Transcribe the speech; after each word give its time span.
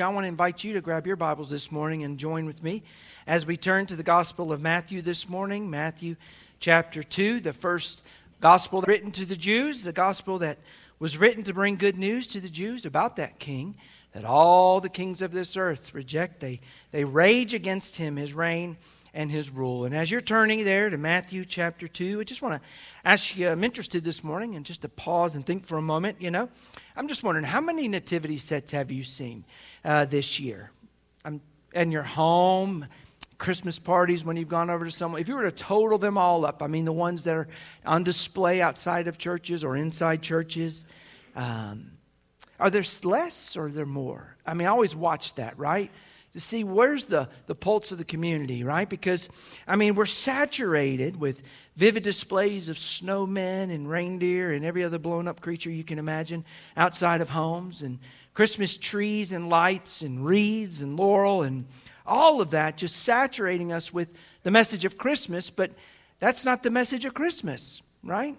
I 0.00 0.08
want 0.08 0.24
to 0.24 0.28
invite 0.28 0.64
you 0.64 0.72
to 0.72 0.80
grab 0.80 1.06
your 1.06 1.14
Bibles 1.14 1.50
this 1.50 1.70
morning 1.70 2.02
and 2.02 2.18
join 2.18 2.46
with 2.46 2.62
me 2.62 2.82
as 3.26 3.46
we 3.46 3.56
turn 3.56 3.86
to 3.86 3.96
the 3.96 4.02
Gospel 4.02 4.52
of 4.52 4.60
Matthew 4.60 5.02
this 5.02 5.28
morning, 5.28 5.70
Matthew 5.70 6.16
chapter 6.58 7.02
2, 7.02 7.40
the 7.40 7.52
first 7.52 8.02
gospel 8.40 8.82
written 8.82 9.12
to 9.12 9.24
the 9.24 9.36
Jews, 9.36 9.82
the 9.82 9.92
gospel 9.92 10.38
that 10.38 10.58
was 10.98 11.16
written 11.16 11.44
to 11.44 11.54
bring 11.54 11.76
good 11.76 11.96
news 11.96 12.26
to 12.28 12.40
the 12.40 12.48
Jews 12.48 12.84
about 12.84 13.16
that 13.16 13.38
king 13.38 13.76
that 14.12 14.24
all 14.24 14.80
the 14.80 14.88
kings 14.88 15.22
of 15.22 15.32
this 15.32 15.56
earth 15.56 15.94
reject. 15.94 16.40
They, 16.40 16.60
they 16.90 17.04
rage 17.04 17.54
against 17.54 17.96
him, 17.96 18.16
his 18.16 18.32
reign 18.32 18.76
and 19.14 19.30
his 19.30 19.48
rule. 19.48 19.84
And 19.84 19.94
as 19.94 20.10
you're 20.10 20.20
turning 20.20 20.64
there 20.64 20.90
to 20.90 20.98
Matthew 20.98 21.44
chapter 21.44 21.88
2, 21.88 22.20
I 22.20 22.24
just 22.24 22.42
want 22.42 22.60
to 22.60 22.68
ask 23.04 23.36
you, 23.36 23.48
I'm 23.48 23.64
interested 23.64 24.04
this 24.04 24.22
morning, 24.22 24.56
and 24.56 24.66
just 24.66 24.82
to 24.82 24.88
pause 24.88 25.36
and 25.36 25.46
think 25.46 25.64
for 25.64 25.78
a 25.78 25.82
moment, 25.82 26.20
you 26.20 26.30
know, 26.30 26.48
I'm 26.96 27.08
just 27.08 27.22
wondering, 27.22 27.46
how 27.46 27.60
many 27.60 27.88
nativity 27.88 28.36
sets 28.36 28.72
have 28.72 28.90
you 28.90 29.04
seen 29.04 29.44
uh, 29.84 30.04
this 30.04 30.40
year? 30.40 30.70
I'm, 31.24 31.40
in 31.72 31.92
your 31.92 32.02
home, 32.02 32.86
Christmas 33.38 33.78
parties 33.78 34.24
when 34.24 34.36
you've 34.36 34.48
gone 34.48 34.68
over 34.68 34.84
to 34.84 34.90
someone, 34.90 35.20
if 35.20 35.28
you 35.28 35.36
were 35.36 35.42
to 35.42 35.52
total 35.52 35.98
them 35.98 36.18
all 36.18 36.44
up, 36.44 36.62
I 36.62 36.66
mean, 36.66 36.84
the 36.84 36.92
ones 36.92 37.24
that 37.24 37.36
are 37.36 37.48
on 37.86 38.04
display 38.04 38.60
outside 38.60 39.06
of 39.08 39.16
churches 39.16 39.64
or 39.64 39.76
inside 39.76 40.22
churches, 40.22 40.86
um, 41.36 41.92
are 42.58 42.70
there 42.70 42.84
less 43.02 43.56
or 43.56 43.66
are 43.66 43.70
there 43.70 43.86
more? 43.86 44.36
I 44.46 44.54
mean, 44.54 44.66
I 44.66 44.70
always 44.70 44.94
watch 44.94 45.34
that, 45.34 45.58
right? 45.58 45.90
To 46.34 46.40
see 46.40 46.64
where's 46.64 47.06
the, 47.06 47.28
the 47.46 47.54
pulse 47.54 47.92
of 47.92 47.98
the 47.98 48.04
community, 48.04 48.64
right? 48.64 48.88
Because, 48.88 49.28
I 49.68 49.76
mean, 49.76 49.94
we're 49.94 50.04
saturated 50.04 51.18
with 51.18 51.42
vivid 51.76 52.02
displays 52.02 52.68
of 52.68 52.76
snowmen 52.76 53.72
and 53.72 53.88
reindeer 53.88 54.52
and 54.52 54.64
every 54.64 54.82
other 54.82 54.98
blown 54.98 55.28
up 55.28 55.40
creature 55.40 55.70
you 55.70 55.84
can 55.84 55.98
imagine 55.98 56.44
outside 56.76 57.20
of 57.20 57.30
homes 57.30 57.82
and 57.82 58.00
Christmas 58.34 58.76
trees 58.76 59.30
and 59.30 59.48
lights 59.48 60.02
and 60.02 60.26
wreaths 60.26 60.80
and 60.80 60.96
laurel 60.96 61.42
and 61.42 61.66
all 62.04 62.40
of 62.40 62.50
that 62.50 62.76
just 62.76 62.96
saturating 62.96 63.72
us 63.72 63.92
with 63.92 64.08
the 64.42 64.50
message 64.50 64.84
of 64.84 64.98
Christmas, 64.98 65.50
but 65.50 65.70
that's 66.18 66.44
not 66.44 66.64
the 66.64 66.70
message 66.70 67.04
of 67.04 67.14
Christmas, 67.14 67.80
right? 68.02 68.36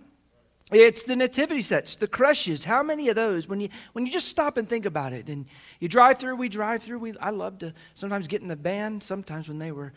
It's 0.72 1.04
the 1.04 1.16
nativity 1.16 1.62
sets, 1.62 1.96
the 1.96 2.08
creches. 2.08 2.64
How 2.64 2.82
many 2.82 3.10
of 3.10 3.16
those? 3.16 3.48
When 3.48 3.62
you 3.62 3.70
when 3.94 4.06
you 4.06 4.12
just 4.12 4.28
stop 4.28 4.58
and 4.58 4.68
think 4.68 4.86
about 4.86 5.14
it, 5.14 5.30
and 5.30 5.46
you 5.80 5.88
drive 5.88 6.18
through, 6.18 6.38
we 6.38 6.50
drive 6.50 6.82
through. 6.82 7.00
We 7.00 7.14
I 7.20 7.30
love 7.30 7.60
to 7.60 7.74
sometimes 7.94 8.28
get 8.28 8.42
in 8.42 8.48
the 8.48 8.56
van. 8.56 9.00
Sometimes 9.00 9.48
when 9.48 9.60
they 9.60 9.72
were 9.72 9.94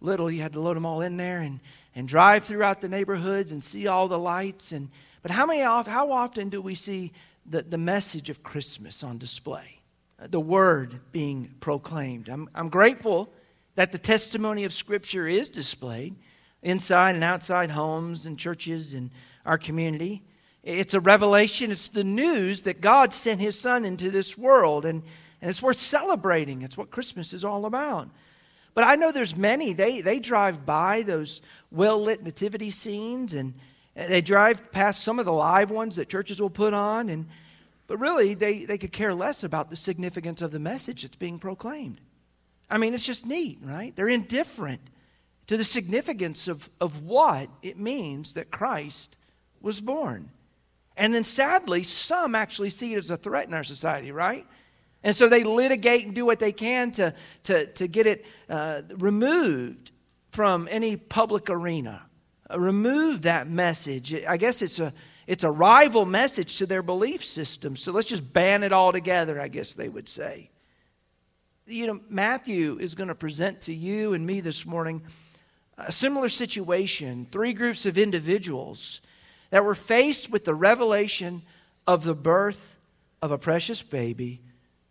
little, 0.00 0.30
you 0.30 0.40
had 0.40 0.54
to 0.54 0.60
load 0.60 0.76
them 0.76 0.86
all 0.86 1.02
in 1.02 1.18
there 1.18 1.40
and 1.40 1.60
and 1.94 2.08
drive 2.08 2.44
throughout 2.44 2.80
the 2.80 2.88
neighborhoods 2.88 3.52
and 3.52 3.62
see 3.62 3.86
all 3.86 4.08
the 4.08 4.18
lights. 4.18 4.72
And 4.72 4.88
but 5.20 5.30
how 5.30 5.44
many 5.44 5.60
how 5.60 6.10
often 6.10 6.48
do 6.48 6.62
we 6.62 6.74
see 6.74 7.12
the 7.44 7.60
the 7.60 7.78
message 7.78 8.30
of 8.30 8.42
Christmas 8.42 9.04
on 9.04 9.18
display, 9.18 9.80
the 10.18 10.40
word 10.40 10.98
being 11.12 11.52
proclaimed? 11.60 12.30
I'm 12.30 12.48
I'm 12.54 12.70
grateful 12.70 13.30
that 13.74 13.92
the 13.92 13.98
testimony 13.98 14.64
of 14.64 14.72
Scripture 14.72 15.28
is 15.28 15.50
displayed 15.50 16.16
inside 16.62 17.14
and 17.14 17.22
outside 17.22 17.70
homes 17.70 18.24
and 18.24 18.38
churches 18.38 18.94
and 18.94 19.10
our 19.46 19.56
community. 19.56 20.22
It's 20.62 20.94
a 20.94 21.00
revelation, 21.00 21.70
it's 21.70 21.88
the 21.88 22.04
news 22.04 22.62
that 22.62 22.80
God 22.80 23.12
sent 23.12 23.40
His 23.40 23.58
Son 23.58 23.84
into 23.84 24.10
this 24.10 24.36
world, 24.36 24.84
and, 24.84 25.02
and 25.40 25.48
it's 25.48 25.62
worth 25.62 25.78
celebrating. 25.78 26.62
It's 26.62 26.76
what 26.76 26.90
Christmas 26.90 27.32
is 27.32 27.44
all 27.44 27.64
about. 27.64 28.10
But 28.74 28.84
I 28.84 28.96
know 28.96 29.10
there's 29.10 29.36
many, 29.36 29.72
they, 29.72 30.02
they 30.02 30.18
drive 30.18 30.66
by 30.66 31.02
those 31.02 31.40
well 31.70 32.02
lit 32.02 32.22
nativity 32.22 32.68
scenes 32.68 33.32
and 33.32 33.54
they 33.94 34.20
drive 34.20 34.70
past 34.72 35.02
some 35.02 35.18
of 35.18 35.24
the 35.24 35.32
live 35.32 35.70
ones 35.70 35.96
that 35.96 36.10
churches 36.10 36.40
will 36.40 36.50
put 36.50 36.74
on, 36.74 37.08
and, 37.08 37.26
but 37.86 37.96
really 37.96 38.34
they, 38.34 38.66
they 38.66 38.76
could 38.76 38.92
care 38.92 39.14
less 39.14 39.42
about 39.42 39.70
the 39.70 39.76
significance 39.76 40.42
of 40.42 40.50
the 40.50 40.58
message 40.58 41.02
that's 41.02 41.16
being 41.16 41.38
proclaimed. 41.38 42.00
I 42.68 42.76
mean, 42.76 42.92
it's 42.92 43.06
just 43.06 43.24
neat, 43.24 43.58
right? 43.62 43.96
They're 43.96 44.08
indifferent 44.08 44.82
to 45.46 45.56
the 45.56 45.64
significance 45.64 46.48
of, 46.48 46.68
of 46.80 47.02
what 47.02 47.48
it 47.62 47.78
means 47.78 48.34
that 48.34 48.50
Christ 48.50 49.16
was 49.60 49.80
born. 49.80 50.30
And 50.96 51.14
then 51.14 51.24
sadly, 51.24 51.82
some 51.82 52.34
actually 52.34 52.70
see 52.70 52.94
it 52.94 52.98
as 52.98 53.10
a 53.10 53.16
threat 53.16 53.48
in 53.48 53.54
our 53.54 53.64
society, 53.64 54.12
right? 54.12 54.46
And 55.02 55.14
so 55.14 55.28
they 55.28 55.44
litigate 55.44 56.06
and 56.06 56.14
do 56.14 56.24
what 56.24 56.38
they 56.38 56.52
can 56.52 56.90
to, 56.92 57.14
to, 57.44 57.66
to 57.66 57.86
get 57.86 58.06
it 58.06 58.26
uh, 58.48 58.82
removed 58.96 59.90
from 60.30 60.68
any 60.70 60.96
public 60.96 61.50
arena. 61.50 62.02
Uh, 62.50 62.58
remove 62.58 63.22
that 63.22 63.48
message. 63.48 64.14
I 64.14 64.36
guess 64.36 64.62
it's 64.62 64.78
a, 64.80 64.92
it's 65.26 65.44
a 65.44 65.50
rival 65.50 66.06
message 66.06 66.58
to 66.58 66.66
their 66.66 66.82
belief 66.82 67.24
system. 67.24 67.76
So 67.76 67.92
let's 67.92 68.08
just 68.08 68.32
ban 68.32 68.62
it 68.62 68.72
all 68.72 68.92
together, 68.92 69.40
I 69.40 69.48
guess 69.48 69.74
they 69.74 69.88
would 69.88 70.08
say. 70.08 70.50
You 71.66 71.88
know, 71.88 72.00
Matthew 72.08 72.78
is 72.80 72.94
going 72.94 73.08
to 73.08 73.14
present 73.14 73.60
to 73.62 73.74
you 73.74 74.12
and 74.14 74.26
me 74.26 74.40
this 74.40 74.64
morning 74.64 75.02
a 75.78 75.92
similar 75.92 76.28
situation. 76.28 77.26
Three 77.30 77.52
groups 77.52 77.86
of 77.86 77.98
individuals 77.98 79.02
that 79.50 79.64
were 79.64 79.74
faced 79.74 80.30
with 80.30 80.44
the 80.44 80.54
revelation 80.54 81.42
of 81.86 82.04
the 82.04 82.14
birth 82.14 82.78
of 83.22 83.30
a 83.30 83.38
precious 83.38 83.82
baby, 83.82 84.42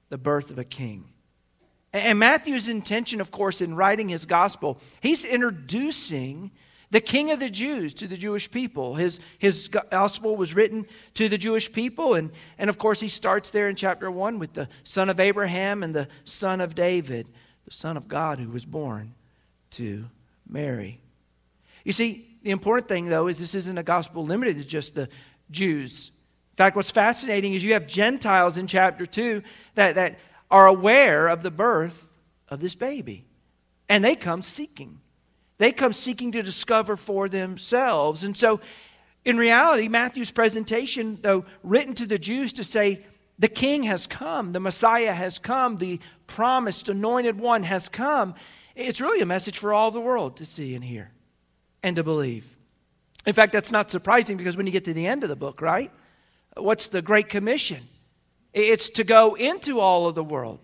the 0.09 0.17
birth 0.17 0.51
of 0.51 0.59
a 0.59 0.63
king. 0.63 1.05
And 1.93 2.19
Matthew's 2.19 2.67
intention, 2.67 3.21
of 3.21 3.31
course, 3.31 3.61
in 3.61 3.75
writing 3.75 4.09
his 4.09 4.25
gospel, 4.25 4.79
he's 4.99 5.23
introducing 5.23 6.51
the 6.91 7.01
king 7.01 7.31
of 7.31 7.39
the 7.39 7.49
Jews 7.49 7.93
to 7.95 8.07
the 8.07 8.17
Jewish 8.17 8.51
people. 8.51 8.95
His, 8.95 9.19
his 9.39 9.67
gospel 9.67 10.35
was 10.35 10.53
written 10.53 10.85
to 11.15 11.29
the 11.29 11.37
Jewish 11.37 11.71
people. 11.71 12.13
And, 12.13 12.31
and 12.57 12.69
of 12.69 12.77
course, 12.77 12.99
he 12.99 13.07
starts 13.07 13.49
there 13.49 13.69
in 13.69 13.75
chapter 13.75 14.11
1 14.11 14.39
with 14.39 14.53
the 14.53 14.67
son 14.83 15.09
of 15.09 15.19
Abraham 15.19 15.83
and 15.83 15.95
the 15.95 16.07
son 16.25 16.61
of 16.61 16.75
David, 16.75 17.27
the 17.65 17.71
son 17.71 17.97
of 17.97 18.07
God 18.07 18.39
who 18.39 18.49
was 18.49 18.65
born 18.65 19.15
to 19.71 20.05
Mary. 20.47 21.01
You 21.83 21.91
see, 21.91 22.34
the 22.45 22.51
important 22.51 22.87
thing, 22.87 23.09
though, 23.09 23.27
is 23.27 23.39
this 23.39 23.55
isn't 23.55 23.79
a 23.79 23.83
gospel 23.83 24.23
limited 24.23 24.59
to 24.59 24.65
just 24.65 24.93
the 24.93 25.09
Jews. 25.49 26.11
In 26.53 26.57
fact, 26.57 26.75
what's 26.75 26.91
fascinating 26.91 27.55
is 27.55 27.63
you 27.63 27.73
have 27.73 27.87
Gentiles 27.87 28.59
in 28.59 28.67
chapter 28.67 29.07
2 29.07 29.41
that, 29.73 29.95
that 29.95 30.19
are 30.51 30.67
aware 30.67 31.27
of 31.27 31.41
the 31.41 31.49
birth 31.49 32.07
of 32.47 32.59
this 32.59 32.75
baby, 32.75 33.25
and 33.89 34.05
they 34.05 34.15
come 34.15 34.43
seeking. 34.43 34.99
They 35.57 35.71
come 35.71 35.91
seeking 35.91 36.33
to 36.33 36.43
discover 36.43 36.95
for 36.95 37.27
themselves. 37.27 38.23
And 38.23 38.37
so, 38.37 38.61
in 39.25 39.37
reality, 39.37 39.87
Matthew's 39.87 40.29
presentation, 40.29 41.17
though 41.23 41.45
written 41.63 41.95
to 41.95 42.05
the 42.05 42.19
Jews 42.19 42.53
to 42.53 42.63
say, 42.63 43.03
the 43.39 43.47
king 43.47 43.83
has 43.83 44.05
come, 44.05 44.51
the 44.51 44.59
Messiah 44.59 45.13
has 45.13 45.39
come, 45.39 45.77
the 45.77 45.99
promised 46.27 46.89
anointed 46.89 47.39
one 47.39 47.63
has 47.63 47.89
come, 47.89 48.35
it's 48.75 49.01
really 49.01 49.21
a 49.21 49.25
message 49.25 49.57
for 49.57 49.73
all 49.73 49.89
the 49.89 49.99
world 49.99 50.37
to 50.37 50.45
see 50.45 50.75
and 50.75 50.83
hear 50.83 51.09
and 51.85 51.95
to 51.97 52.03
believe. 52.03 52.57
In 53.27 53.33
fact, 53.33 53.53
that's 53.53 53.71
not 53.71 53.91
surprising 53.91 54.37
because 54.37 54.57
when 54.57 54.65
you 54.65 54.71
get 54.71 54.85
to 54.85 54.93
the 54.93 55.05
end 55.05 55.21
of 55.21 55.29
the 55.29 55.35
book, 55.35 55.61
right? 55.61 55.91
What's 56.57 56.87
the 56.87 57.03
Great 57.03 57.29
Commission? 57.29 57.83
It's 58.53 58.89
to 58.91 59.03
go 59.03 59.35
into 59.35 59.79
all 59.79 60.07
of 60.07 60.15
the 60.15 60.23
world, 60.23 60.59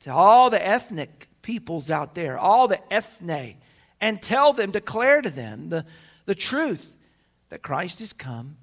to 0.00 0.12
all 0.12 0.50
the 0.50 0.66
ethnic 0.66 1.28
peoples 1.42 1.92
out 1.92 2.16
there, 2.16 2.36
all 2.36 2.66
the 2.66 2.80
ethne, 2.92 3.54
and 4.00 4.20
tell 4.20 4.52
them, 4.52 4.72
declare 4.72 5.22
to 5.22 5.30
them 5.30 5.68
the, 5.68 5.86
the 6.26 6.34
truth 6.34 6.92
that 7.50 7.62
Christ 7.62 8.00
has 8.00 8.12
come 8.12 8.56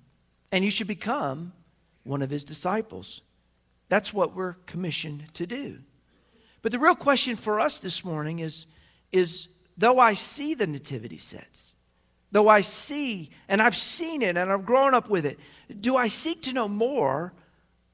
and 0.51 0.66
you 0.66 0.72
should 0.72 0.88
become 0.88 1.53
one 2.03 2.22
of 2.22 2.29
his 2.29 2.43
disciples. 2.43 3.22
That's 3.88 4.13
what 4.13 4.35
we're 4.35 4.55
commissioned 4.66 5.33
to 5.35 5.47
do. 5.47 5.79
But 6.61 6.73
the 6.73 6.79
real 6.79 6.95
question 6.95 7.38
for 7.38 7.61
us 7.61 7.79
this 7.79 8.03
morning 8.03 8.39
is, 8.39 8.66
is 9.13 9.47
though 9.78 9.97
I 9.97 10.13
see 10.13 10.55
the 10.55 10.67
nativity 10.67 11.17
sets, 11.17 11.71
though 12.31 12.47
I 12.47 12.62
see, 12.62 13.30
and 13.47 13.62
I've 13.62 13.75
seen 13.75 14.22
it 14.22 14.38
and 14.38 14.52
I've 14.52 14.66
grown 14.66 14.94
up 14.94 15.09
with 15.09 15.25
it, 15.25 15.40
do 15.80 15.96
I 15.96 16.08
seek 16.08 16.42
to 16.44 16.53
know 16.53 16.68
more 16.68 17.34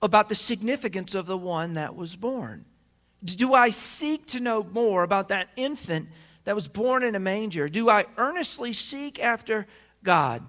about 0.02 0.30
the 0.30 0.36
significance 0.36 1.16
of 1.16 1.26
the 1.26 1.38
one 1.38 1.74
that 1.74 1.96
was 1.96 2.16
born? 2.16 2.66
Do 3.24 3.54
I 3.54 3.72
seek 3.72 4.28
to 4.28 4.40
know 4.40 4.64
more 4.64 5.04
about 5.04 5.30
that 5.30 5.50
infant 5.56 6.10
that 6.44 6.56
was 6.56 6.68
born 6.68 7.04
in 7.04 7.16
a 7.16 7.20
manger? 7.20 7.68
Do 7.68 7.90
I 7.90 8.06
earnestly 8.18 8.74
seek 8.74 9.20
after 9.20 9.68
God? 10.04 10.48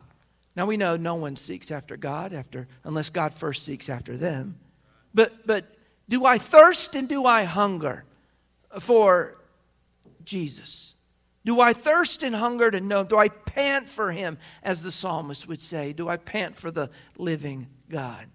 Now 0.55 0.67
we 0.67 0.77
know 0.77 0.97
no 0.97 1.15
one 1.15 1.37
seeks 1.37 1.71
after 1.71 1.97
God 1.97 2.33
after 2.33 2.69
unless 2.85 3.11
God 3.11 3.33
first 3.33 3.65
seeks 3.65 3.89
after 3.89 4.17
them. 4.17 4.59
But 5.15 5.47
but 5.47 5.65
do 6.09 6.27
I 6.27 6.39
thirst 6.39 6.95
and 6.95 7.09
do 7.09 7.27
I 7.27 7.45
hunger 7.45 8.05
for 8.79 9.39
Jesus? 10.25 10.97
Do 11.45 11.61
I 11.61 11.73
thirst 11.73 12.23
and 12.23 12.35
hunger 12.35 12.71
to 12.71 12.81
know? 12.81 13.05
Do 13.05 13.17
I 13.17 13.29
pant 13.29 13.89
for 13.89 14.13
him, 14.13 14.39
as 14.63 14.83
the 14.83 14.93
psalmist 14.93 15.49
would 15.49 15.61
say? 15.61 15.93
Do 15.93 16.09
I 16.09 16.17
pant 16.17 16.57
for 16.57 16.71
the 16.71 16.91
living 17.17 17.69
God? 17.89 18.27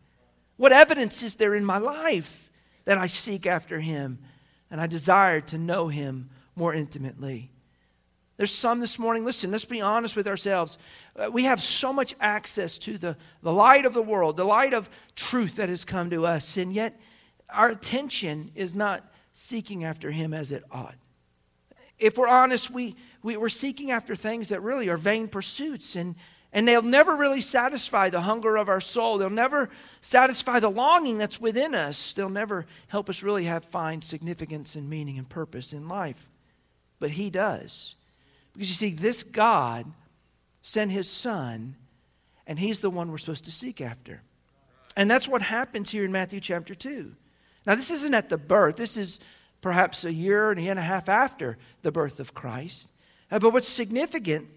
What 0.58 0.72
evidence 0.72 1.24
is 1.24 1.36
there 1.36 1.54
in 1.54 1.66
my 1.66 1.78
life 1.78 2.50
that 2.86 2.98
I 2.98 3.08
seek 3.08 3.46
after 3.46 3.80
him 3.80 4.20
and 4.72 4.80
I 4.80 4.88
desire 4.88 5.42
to 5.42 5.58
know 5.58 5.90
him 5.90 6.30
more 6.56 6.74
intimately? 6.74 7.52
There's 8.38 8.52
some 8.52 8.80
this 8.80 8.98
morning, 8.98 9.26
listen, 9.26 9.52
let's 9.52 9.66
be 9.66 9.82
honest 9.82 10.16
with 10.16 10.28
ourselves. 10.28 10.78
Uh, 11.16 11.30
we 11.32 11.44
have 11.44 11.62
so 11.62 11.94
much 11.94 12.16
access 12.20 12.80
to 12.80 12.98
the, 12.98 13.16
the 13.44 13.54
light 13.54 13.86
of 13.86 13.94
the 13.94 14.02
world, 14.02 14.38
the 14.38 14.44
light 14.44 14.74
of 14.74 14.90
truth 15.16 15.58
that 15.58 15.70
has 15.70 15.86
come 15.86 16.10
to 16.10 16.26
us, 16.26 16.58
and 16.58 16.74
yet 16.74 17.00
our 17.50 17.70
attention 17.70 18.52
is 18.56 18.74
not 18.74 19.04
seeking 19.34 19.84
after 19.84 20.10
him 20.10 20.34
as 20.34 20.52
it 20.52 20.64
ought. 20.72 20.96
If 22.04 22.18
we're 22.18 22.28
honest, 22.28 22.70
we, 22.70 22.96
we, 23.24 23.38
we're 23.38 23.48
seeking 23.48 23.92
after 23.92 24.14
things 24.14 24.50
that 24.50 24.62
really 24.62 24.90
are 24.90 24.98
vain 24.98 25.30
pursuits, 25.30 25.96
and, 25.96 26.16
and 26.52 26.68
they'll 26.68 26.82
never 26.82 27.16
really 27.16 27.40
satisfy 27.40 28.10
the 28.10 28.20
hunger 28.20 28.58
of 28.58 28.68
our 28.68 28.82
soul. 28.82 29.18
They'll 29.18 29.30
never 29.30 29.70
satisfy 30.02 30.60
the 30.60 30.70
longing 30.70 31.18
that's 31.18 31.40
within 31.40 31.74
us. 31.74 32.14
They'll 32.14 32.28
never 32.28 32.66
help 32.88 33.10
us 33.10 33.24
really 33.24 33.46
have 33.46 33.64
find 33.64 34.04
significance 34.04 34.76
and 34.76 34.90
meaning 34.90 35.18
and 35.18 35.30
purpose 35.30 35.72
in 35.72 35.88
life. 35.88 36.30
But 37.00 37.12
He 37.12 37.30
does. 37.30 37.96
Because 38.52 38.68
you 38.70 38.76
see, 38.76 38.92
this 38.92 39.24
God 39.24 39.86
sent 40.62 40.92
His 40.92 41.10
Son, 41.10 41.76
and 42.46 42.60
He's 42.60 42.80
the 42.80 42.90
one 42.90 43.12
we're 43.12 43.18
supposed 43.18 43.46
to 43.46 43.52
seek 43.52 43.80
after. 43.80 44.22
And 44.98 45.10
that's 45.10 45.28
what 45.28 45.42
happens 45.42 45.90
here 45.90 46.04
in 46.04 46.12
Matthew 46.12 46.42
chapter 46.42 46.76
2. 46.76 47.16
Now, 47.66 47.76
this 47.76 47.92
isn't 47.92 48.14
at 48.14 48.28
the 48.28 48.38
birth, 48.38 48.76
this 48.76 48.98
is 48.98 49.22
perhaps 49.64 50.06
a 50.06 50.14
year 50.14 50.52
and 50.52 50.60
a 50.78 50.82
half 50.82 51.10
after 51.10 51.58
the 51.82 51.92
birth 51.92 52.20
of 52.20 52.36
Christ. 52.36 52.92
Uh, 53.32 53.40
but 53.40 53.52
what's 53.52 53.68
significant 53.68 54.48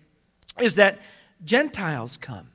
is 0.61 0.75
that 0.75 0.99
Gentiles 1.43 2.19
come. 2.19 2.49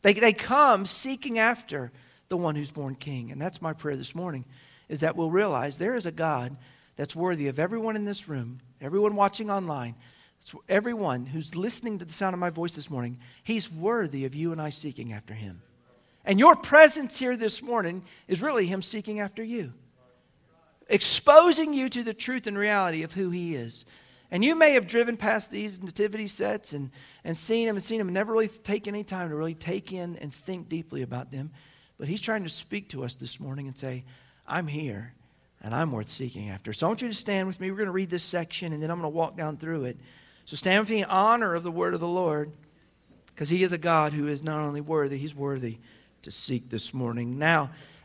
They, 0.00 0.14
they 0.14 0.32
come 0.32 0.86
seeking 0.86 1.38
after 1.38 1.92
the 2.28 2.38
one 2.38 2.56
who's 2.56 2.70
born 2.70 2.94
king. 2.94 3.30
And 3.30 3.42
that's 3.42 3.60
my 3.60 3.74
prayer 3.74 3.96
this 3.96 4.14
morning, 4.14 4.46
is 4.88 5.00
that 5.00 5.16
we'll 5.16 5.30
realize 5.30 5.76
there 5.76 5.96
is 5.96 6.06
a 6.06 6.12
God 6.12 6.56
that's 6.96 7.14
worthy 7.14 7.48
of 7.48 7.58
everyone 7.58 7.96
in 7.96 8.06
this 8.06 8.28
room, 8.28 8.60
everyone 8.80 9.14
watching 9.14 9.50
online, 9.50 9.96
everyone 10.68 11.26
who's 11.26 11.54
listening 11.54 11.98
to 11.98 12.06
the 12.06 12.12
sound 12.12 12.32
of 12.32 12.40
my 12.40 12.50
voice 12.50 12.76
this 12.76 12.88
morning. 12.88 13.18
He's 13.42 13.70
worthy 13.70 14.24
of 14.24 14.34
you 14.34 14.52
and 14.52 14.62
I 14.62 14.70
seeking 14.70 15.12
after 15.12 15.34
him. 15.34 15.60
And 16.26 16.40
your 16.40 16.56
presence 16.56 17.18
here 17.18 17.36
this 17.36 17.62
morning 17.62 18.02
is 18.26 18.42
really 18.42 18.66
Him 18.66 18.82
seeking 18.82 19.20
after 19.20 19.44
you, 19.44 19.72
exposing 20.88 21.74
you 21.74 21.88
to 21.88 22.02
the 22.02 22.14
truth 22.14 22.46
and 22.46 22.56
reality 22.56 23.02
of 23.02 23.12
who 23.12 23.30
He 23.30 23.54
is. 23.54 23.84
And 24.30 24.44
you 24.44 24.56
may 24.56 24.72
have 24.72 24.86
driven 24.86 25.16
past 25.16 25.50
these 25.50 25.82
nativity 25.82 26.26
sets 26.26 26.72
and, 26.72 26.90
and 27.24 27.36
seen 27.36 27.66
them 27.66 27.76
and 27.76 27.82
seen 27.82 27.98
them 27.98 28.08
and 28.08 28.14
never 28.14 28.32
really 28.32 28.48
taken 28.48 28.94
any 28.94 29.04
time 29.04 29.28
to 29.28 29.36
really 29.36 29.54
take 29.54 29.92
in 29.92 30.16
and 30.16 30.34
think 30.34 30.68
deeply 30.68 31.02
about 31.02 31.30
them. 31.30 31.50
But 31.98 32.08
He's 32.08 32.20
trying 32.20 32.42
to 32.42 32.48
speak 32.48 32.88
to 32.90 33.04
us 33.04 33.14
this 33.14 33.38
morning 33.38 33.68
and 33.68 33.78
say, 33.78 34.04
I'm 34.46 34.66
here 34.66 35.14
and 35.62 35.74
I'm 35.74 35.92
worth 35.92 36.10
seeking 36.10 36.50
after. 36.50 36.72
So 36.72 36.86
I 36.86 36.88
want 36.88 37.02
you 37.02 37.08
to 37.08 37.14
stand 37.14 37.46
with 37.46 37.60
me. 37.60 37.70
We're 37.70 37.76
going 37.78 37.86
to 37.86 37.92
read 37.92 38.10
this 38.10 38.24
section 38.24 38.72
and 38.72 38.82
then 38.82 38.90
I'm 38.90 39.00
going 39.00 39.10
to 39.10 39.16
walk 39.16 39.36
down 39.36 39.56
through 39.56 39.84
it. 39.84 39.98
So 40.44 40.56
stand 40.56 40.80
with 40.80 40.90
me 40.90 40.98
in 40.98 41.04
honor 41.06 41.54
of 41.54 41.62
the 41.62 41.70
word 41.70 41.94
of 41.94 42.00
the 42.00 42.06
Lord 42.06 42.52
because 43.26 43.48
He 43.48 43.62
is 43.62 43.72
a 43.72 43.78
God 43.78 44.12
who 44.12 44.28
is 44.28 44.42
not 44.42 44.60
only 44.60 44.80
worthy, 44.80 45.18
He's 45.18 45.34
worthy 45.34 45.78
to 46.22 46.30
seek 46.30 46.70
this 46.70 46.92
morning. 46.92 47.38
Now, 47.38 47.70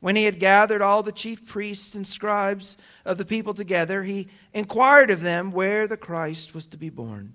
when 0.00 0.16
he 0.16 0.24
had 0.24 0.40
gathered 0.40 0.82
all 0.82 1.02
the 1.02 1.12
chief 1.12 1.46
priests 1.46 1.94
and 1.94 2.06
scribes 2.06 2.76
of 3.04 3.18
the 3.18 3.24
people 3.24 3.54
together, 3.54 4.02
he 4.02 4.28
inquired 4.52 5.10
of 5.10 5.20
them 5.20 5.52
where 5.52 5.86
the 5.86 5.96
Christ 5.96 6.54
was 6.54 6.66
to 6.68 6.76
be 6.76 6.90
born. 6.90 7.34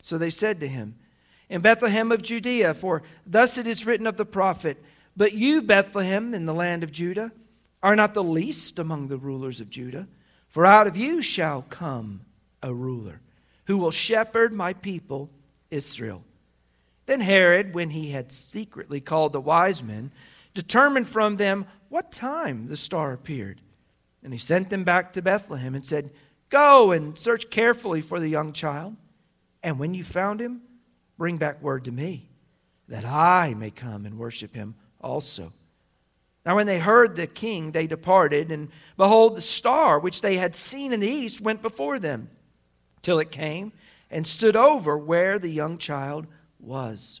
So 0.00 0.16
they 0.16 0.30
said 0.30 0.60
to 0.60 0.68
him, 0.68 0.94
In 1.48 1.60
Bethlehem 1.60 2.12
of 2.12 2.22
Judea, 2.22 2.74
for 2.74 3.02
thus 3.26 3.58
it 3.58 3.66
is 3.66 3.84
written 3.84 4.06
of 4.06 4.16
the 4.16 4.24
prophet, 4.24 4.82
But 5.16 5.34
you, 5.34 5.60
Bethlehem, 5.60 6.34
in 6.34 6.44
the 6.44 6.54
land 6.54 6.84
of 6.84 6.92
Judah, 6.92 7.32
are 7.82 7.96
not 7.96 8.14
the 8.14 8.24
least 8.24 8.78
among 8.78 9.08
the 9.08 9.18
rulers 9.18 9.60
of 9.60 9.70
Judah, 9.70 10.08
for 10.48 10.64
out 10.64 10.86
of 10.86 10.96
you 10.96 11.20
shall 11.20 11.62
come 11.62 12.22
a 12.62 12.72
ruler 12.72 13.20
who 13.66 13.76
will 13.76 13.90
shepherd 13.90 14.52
my 14.52 14.72
people 14.72 15.30
Israel. 15.70 16.22
Then 17.06 17.20
Herod, 17.20 17.74
when 17.74 17.90
he 17.90 18.10
had 18.10 18.32
secretly 18.32 19.00
called 19.00 19.32
the 19.32 19.40
wise 19.40 19.82
men, 19.82 20.10
determined 20.58 21.06
from 21.06 21.36
them 21.36 21.66
what 21.88 22.10
time 22.10 22.66
the 22.66 22.74
star 22.74 23.12
appeared. 23.12 23.60
And 24.24 24.32
he 24.32 24.38
sent 24.40 24.70
them 24.70 24.82
back 24.82 25.12
to 25.12 25.22
Bethlehem 25.22 25.76
and 25.76 25.86
said, 25.86 26.10
Go 26.48 26.90
and 26.90 27.16
search 27.16 27.48
carefully 27.48 28.00
for 28.00 28.18
the 28.18 28.26
young 28.26 28.52
child. 28.52 28.96
And 29.62 29.78
when 29.78 29.94
you 29.94 30.02
found 30.02 30.40
him, 30.40 30.62
bring 31.16 31.36
back 31.36 31.62
word 31.62 31.84
to 31.84 31.92
me, 31.92 32.28
that 32.88 33.04
I 33.04 33.54
may 33.54 33.70
come 33.70 34.04
and 34.04 34.18
worship 34.18 34.56
him 34.56 34.74
also. 35.00 35.52
Now, 36.44 36.56
when 36.56 36.66
they 36.66 36.80
heard 36.80 37.14
the 37.14 37.28
king, 37.28 37.70
they 37.70 37.86
departed, 37.86 38.50
and 38.50 38.70
behold, 38.96 39.36
the 39.36 39.40
star 39.40 40.00
which 40.00 40.22
they 40.22 40.38
had 40.38 40.56
seen 40.56 40.92
in 40.92 40.98
the 40.98 41.06
east 41.06 41.40
went 41.40 41.62
before 41.62 42.00
them, 42.00 42.30
till 43.00 43.20
it 43.20 43.30
came 43.30 43.72
and 44.10 44.26
stood 44.26 44.56
over 44.56 44.98
where 44.98 45.38
the 45.38 45.50
young 45.50 45.78
child 45.78 46.26
was. 46.58 47.20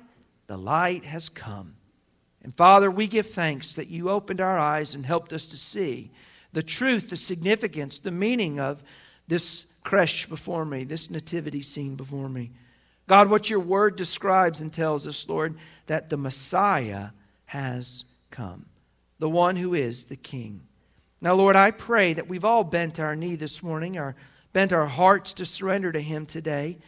the 0.47 0.57
light 0.57 1.05
has 1.05 1.29
come. 1.29 1.75
And 2.43 2.55
Father, 2.55 2.89
we 2.89 3.07
give 3.07 3.27
thanks 3.27 3.75
that 3.75 3.89
you 3.89 4.09
opened 4.09 4.41
our 4.41 4.57
eyes 4.57 4.95
and 4.95 5.05
helped 5.05 5.33
us 5.33 5.47
to 5.47 5.57
see 5.57 6.11
the 6.53 6.63
truth, 6.63 7.09
the 7.09 7.17
significance, 7.17 7.99
the 7.99 8.11
meaning 8.11 8.59
of 8.59 8.83
this 9.27 9.67
creche 9.83 10.27
before 10.27 10.65
me, 10.65 10.83
this 10.83 11.09
nativity 11.09 11.61
scene 11.61 11.95
before 11.95 12.29
me. 12.29 12.51
God, 13.07 13.29
what 13.29 13.49
your 13.49 13.59
word 13.59 13.95
describes 13.95 14.61
and 14.61 14.71
tells 14.71 15.07
us, 15.07 15.27
Lord, 15.27 15.57
that 15.87 16.09
the 16.09 16.17
Messiah 16.17 17.09
has 17.45 18.05
come, 18.29 18.65
the 19.19 19.29
one 19.29 19.55
who 19.55 19.73
is 19.73 20.05
the 20.05 20.15
King. 20.15 20.61
Now, 21.19 21.35
Lord, 21.35 21.55
I 21.55 21.71
pray 21.71 22.13
that 22.13 22.27
we've 22.27 22.45
all 22.45 22.63
bent 22.63 22.99
our 22.99 23.15
knee 23.15 23.35
this 23.35 23.61
morning, 23.61 23.97
our, 23.97 24.15
bent 24.53 24.73
our 24.73 24.87
hearts 24.87 25.33
to 25.35 25.45
surrender 25.45 25.91
to 25.91 26.01
Him 26.01 26.25
today. 26.25 26.79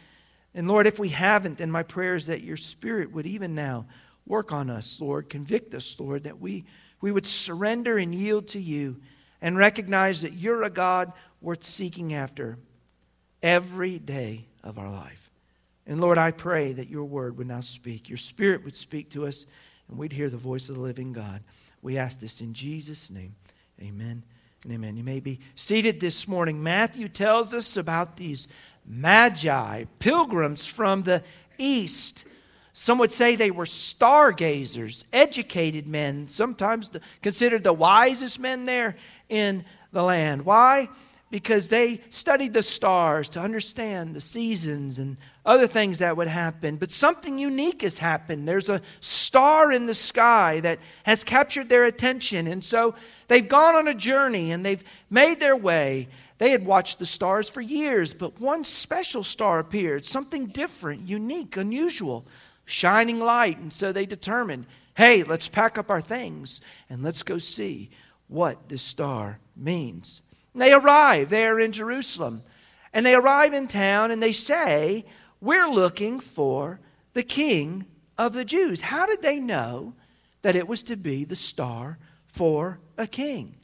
And 0.54 0.68
Lord, 0.68 0.86
if 0.86 0.98
we 0.98 1.08
haven't, 1.08 1.58
then 1.58 1.70
my 1.70 1.82
prayer 1.82 2.14
is 2.14 2.26
that 2.26 2.42
your 2.42 2.56
Spirit 2.56 3.12
would 3.12 3.26
even 3.26 3.54
now 3.54 3.86
Work 4.26 4.52
on 4.52 4.70
us, 4.70 5.00
Lord. 5.00 5.28
Convict 5.28 5.74
us, 5.74 5.98
Lord, 6.00 6.24
that 6.24 6.40
we, 6.40 6.64
we 7.00 7.12
would 7.12 7.26
surrender 7.26 7.98
and 7.98 8.14
yield 8.14 8.48
to 8.48 8.60
you 8.60 9.00
and 9.42 9.56
recognize 9.56 10.22
that 10.22 10.32
you're 10.32 10.62
a 10.62 10.70
God 10.70 11.12
worth 11.40 11.64
seeking 11.64 12.14
after 12.14 12.58
every 13.42 13.98
day 13.98 14.46
of 14.62 14.78
our 14.78 14.90
life. 14.90 15.30
And 15.86 16.00
Lord, 16.00 16.16
I 16.16 16.30
pray 16.30 16.72
that 16.72 16.88
your 16.88 17.04
word 17.04 17.36
would 17.36 17.46
now 17.46 17.60
speak, 17.60 18.08
your 18.08 18.16
spirit 18.16 18.64
would 18.64 18.74
speak 18.74 19.10
to 19.10 19.26
us, 19.26 19.44
and 19.88 19.98
we'd 19.98 20.14
hear 20.14 20.30
the 20.30 20.38
voice 20.38 20.70
of 20.70 20.76
the 20.76 20.80
living 20.80 21.12
God. 21.12 21.42
We 21.82 21.98
ask 21.98 22.18
this 22.20 22.40
in 22.40 22.54
Jesus' 22.54 23.10
name. 23.10 23.34
Amen 23.82 24.22
amen. 24.72 24.96
You 24.96 25.04
may 25.04 25.20
be 25.20 25.40
seated 25.54 26.00
this 26.00 26.26
morning. 26.26 26.62
Matthew 26.62 27.08
tells 27.08 27.52
us 27.52 27.76
about 27.76 28.16
these 28.16 28.48
magi, 28.86 29.84
pilgrims 29.98 30.66
from 30.66 31.02
the 31.02 31.22
east 31.58 32.24
some 32.76 32.98
would 32.98 33.12
say 33.12 33.36
they 33.36 33.52
were 33.52 33.66
stargazers, 33.66 35.04
educated 35.12 35.86
men, 35.86 36.26
sometimes 36.26 36.90
considered 37.22 37.62
the 37.62 37.72
wisest 37.72 38.40
men 38.40 38.64
there 38.64 38.96
in 39.28 39.64
the 39.92 40.02
land. 40.02 40.44
Why? 40.44 40.88
Because 41.30 41.68
they 41.68 42.00
studied 42.10 42.52
the 42.52 42.64
stars 42.64 43.28
to 43.30 43.40
understand 43.40 44.12
the 44.12 44.20
seasons 44.20 44.98
and 44.98 45.18
other 45.46 45.68
things 45.68 46.00
that 46.00 46.16
would 46.16 46.26
happen. 46.26 46.74
But 46.74 46.90
something 46.90 47.38
unique 47.38 47.82
has 47.82 47.98
happened. 47.98 48.48
There's 48.48 48.68
a 48.68 48.82
star 48.98 49.70
in 49.70 49.86
the 49.86 49.94
sky 49.94 50.58
that 50.60 50.80
has 51.04 51.22
captured 51.22 51.68
their 51.68 51.84
attention. 51.84 52.48
And 52.48 52.64
so 52.64 52.96
they've 53.28 53.48
gone 53.48 53.76
on 53.76 53.86
a 53.86 53.94
journey 53.94 54.50
and 54.50 54.66
they've 54.66 54.82
made 55.10 55.38
their 55.38 55.56
way. 55.56 56.08
They 56.38 56.50
had 56.50 56.66
watched 56.66 56.98
the 56.98 57.06
stars 57.06 57.48
for 57.48 57.60
years, 57.60 58.12
but 58.12 58.40
one 58.40 58.64
special 58.64 59.22
star 59.22 59.58
appeared, 59.58 60.04
something 60.04 60.46
different, 60.46 61.02
unique, 61.02 61.56
unusual 61.56 62.26
shining 62.64 63.20
light. 63.20 63.58
And 63.58 63.72
so 63.72 63.92
they 63.92 64.06
determined 64.06 64.66
hey, 64.96 65.24
let's 65.24 65.48
pack 65.48 65.76
up 65.76 65.90
our 65.90 66.00
things 66.00 66.60
and 66.88 67.02
let's 67.02 67.24
go 67.24 67.36
see 67.36 67.90
what 68.28 68.68
this 68.68 68.82
star 68.82 69.40
means. 69.56 70.22
And 70.52 70.62
they 70.62 70.72
arrive 70.72 71.30
there 71.30 71.58
in 71.58 71.72
Jerusalem. 71.72 72.42
And 72.92 73.04
they 73.04 73.14
arrive 73.14 73.52
in 73.52 73.66
town 73.66 74.12
and 74.12 74.22
they 74.22 74.32
say, 74.32 75.04
We're 75.40 75.68
looking 75.68 76.20
for 76.20 76.80
the 77.12 77.24
king 77.24 77.86
of 78.16 78.32
the 78.32 78.44
Jews. 78.44 78.82
How 78.82 79.04
did 79.04 79.20
they 79.20 79.40
know 79.40 79.94
that 80.42 80.56
it 80.56 80.68
was 80.68 80.84
to 80.84 80.96
be 80.96 81.24
the 81.24 81.34
star 81.34 81.98
for 82.28 82.78
a 82.96 83.08
king? 83.08 83.56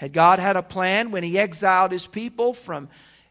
Had 0.00 0.14
God 0.14 0.38
had 0.38 0.56
a 0.56 0.62
plan 0.62 1.10
when 1.10 1.22
he 1.22 1.38
exiled 1.38 1.92
his 1.92 2.06
people 2.06 2.54
from 2.54 2.88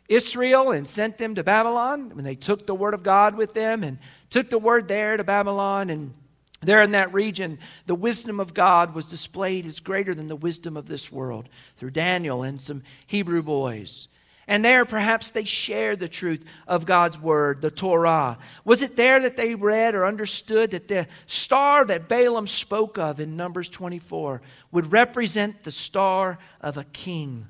Israel 0.08 0.72
and 0.72 0.88
sent 0.88 1.18
them 1.18 1.34
to 1.34 1.44
Babylon? 1.44 2.12
When 2.16 2.24
they 2.24 2.36
took 2.36 2.68
the 2.68 2.76
word 2.76 2.94
of 2.94 3.02
God 3.02 3.36
with 3.36 3.56
them 3.56 3.84
and 3.84 3.98
took 4.30 4.52
the 4.52 4.60
word 4.60 4.88
there 4.88 5.18
to 5.18 5.24
Babylon 5.24 5.90
and 5.90 6.14
there 6.62 6.84
in 6.84 6.92
that 6.92 7.12
region, 7.12 7.58
the 7.88 7.96
wisdom 7.96 8.40
of 8.40 8.54
God 8.54 8.94
was 8.94 9.06
displayed 9.06 9.66
as 9.66 9.80
greater 9.80 10.14
than 10.14 10.28
the 10.28 10.36
wisdom 10.36 10.78
of 10.78 10.86
this 10.86 11.12
world 11.12 11.50
through 11.76 11.90
Daniel 11.90 12.44
and 12.44 12.62
some 12.62 12.84
Hebrew 13.08 13.42
boys. 13.42 14.08
And 14.50 14.66
there, 14.66 14.84
perhaps 14.84 15.30
they 15.30 15.44
shared 15.44 16.00
the 16.00 16.08
truth 16.08 16.44
of 16.68 16.88
God's 16.88 17.20
word, 17.20 17.62
the 17.62 17.70
Torah. 17.70 18.40
Was 18.66 18.82
it 18.82 18.96
there 18.96 19.20
that 19.20 19.38
they 19.38 19.54
read 19.54 19.94
or 19.94 20.08
understood 20.08 20.72
that 20.72 20.88
the 20.88 21.06
star 21.28 21.86
that 21.86 22.08
Balaam 22.10 22.48
spoke 22.48 22.98
of 22.98 23.20
in 23.20 23.38
Numbers 23.38 23.70
24 23.70 24.42
would 24.72 24.92
represent 24.92 25.60
the 25.60 25.70
star 25.70 26.40
of 26.62 26.78
a 26.78 26.84
king? 26.84 27.46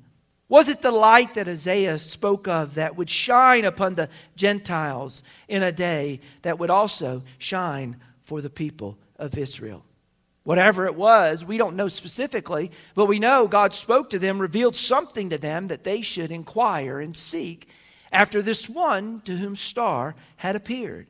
Was 0.50 0.68
it 0.68 0.82
the 0.82 0.90
light 0.90 1.32
that 1.34 1.48
Isaiah 1.48 1.96
spoke 1.96 2.46
of 2.46 2.74
that 2.74 2.96
would 2.96 3.08
shine 3.08 3.64
upon 3.64 3.94
the 3.94 4.10
Gentiles 4.36 5.22
in 5.48 5.62
a 5.62 5.72
day 5.72 6.20
that 6.42 6.58
would 6.58 6.68
also 6.68 7.22
shine 7.38 7.96
for 8.20 8.42
the 8.42 8.50
people 8.50 8.98
of 9.16 9.38
Israel? 9.38 9.86
Whatever 10.50 10.84
it 10.86 10.96
was, 10.96 11.44
we 11.44 11.58
don't 11.58 11.76
know 11.76 11.86
specifically, 11.86 12.72
but 12.96 13.06
we 13.06 13.20
know 13.20 13.46
God 13.46 13.72
spoke 13.72 14.10
to 14.10 14.18
them, 14.18 14.40
revealed 14.40 14.74
something 14.74 15.30
to 15.30 15.38
them 15.38 15.68
that 15.68 15.84
they 15.84 16.02
should 16.02 16.32
inquire 16.32 16.98
and 16.98 17.16
seek 17.16 17.68
after 18.10 18.42
this 18.42 18.68
one 18.68 19.20
to 19.26 19.36
whom 19.36 19.54
star 19.54 20.16
had 20.38 20.56
appeared. 20.56 21.06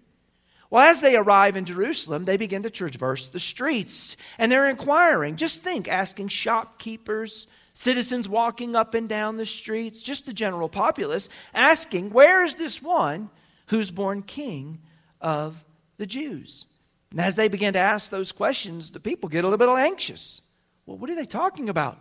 Well, 0.69 0.87
as 0.87 1.01
they 1.01 1.17
arrive 1.17 1.57
in 1.57 1.65
Jerusalem, 1.65 2.25
they 2.25 2.37
begin 2.37 2.63
to 2.65 2.69
traverse 2.69 3.29
the 3.29 3.41
streets 3.41 4.15
and 4.37 4.53
they're 4.53 4.69
inquiring. 4.69 5.37
Just 5.37 5.63
think, 5.63 5.89
asking 5.89 6.29
shopkeepers, 6.29 7.47
citizens 7.73 8.29
walking 8.29 8.77
up 8.77 8.93
and 8.93 9.09
down 9.09 9.37
the 9.37 9.47
streets, 9.47 10.03
just 10.03 10.27
the 10.27 10.35
general 10.35 10.69
populace, 10.69 11.31
asking, 11.55 12.11
Where 12.11 12.45
is 12.45 12.57
this 12.57 12.83
one 12.83 13.31
who's 13.69 13.91
born 13.91 14.21
king 14.21 14.81
of 15.19 15.65
the 15.97 16.05
Jews? 16.05 16.67
And 17.11 17.21
as 17.21 17.37
they 17.37 17.49
begin 17.49 17.73
to 17.73 17.79
ask 17.79 18.11
those 18.11 18.33
questions, 18.33 18.93
the 18.93 19.01
people 19.01 19.29
get 19.29 19.45
a 19.45 19.49
little 19.49 19.59
bit 19.59 19.69
anxious. 19.69 20.43
Well, 20.87 20.97
what 20.97 21.11
are 21.11 21.17
they 21.17 21.25
talking 21.25 21.69
about? 21.69 21.99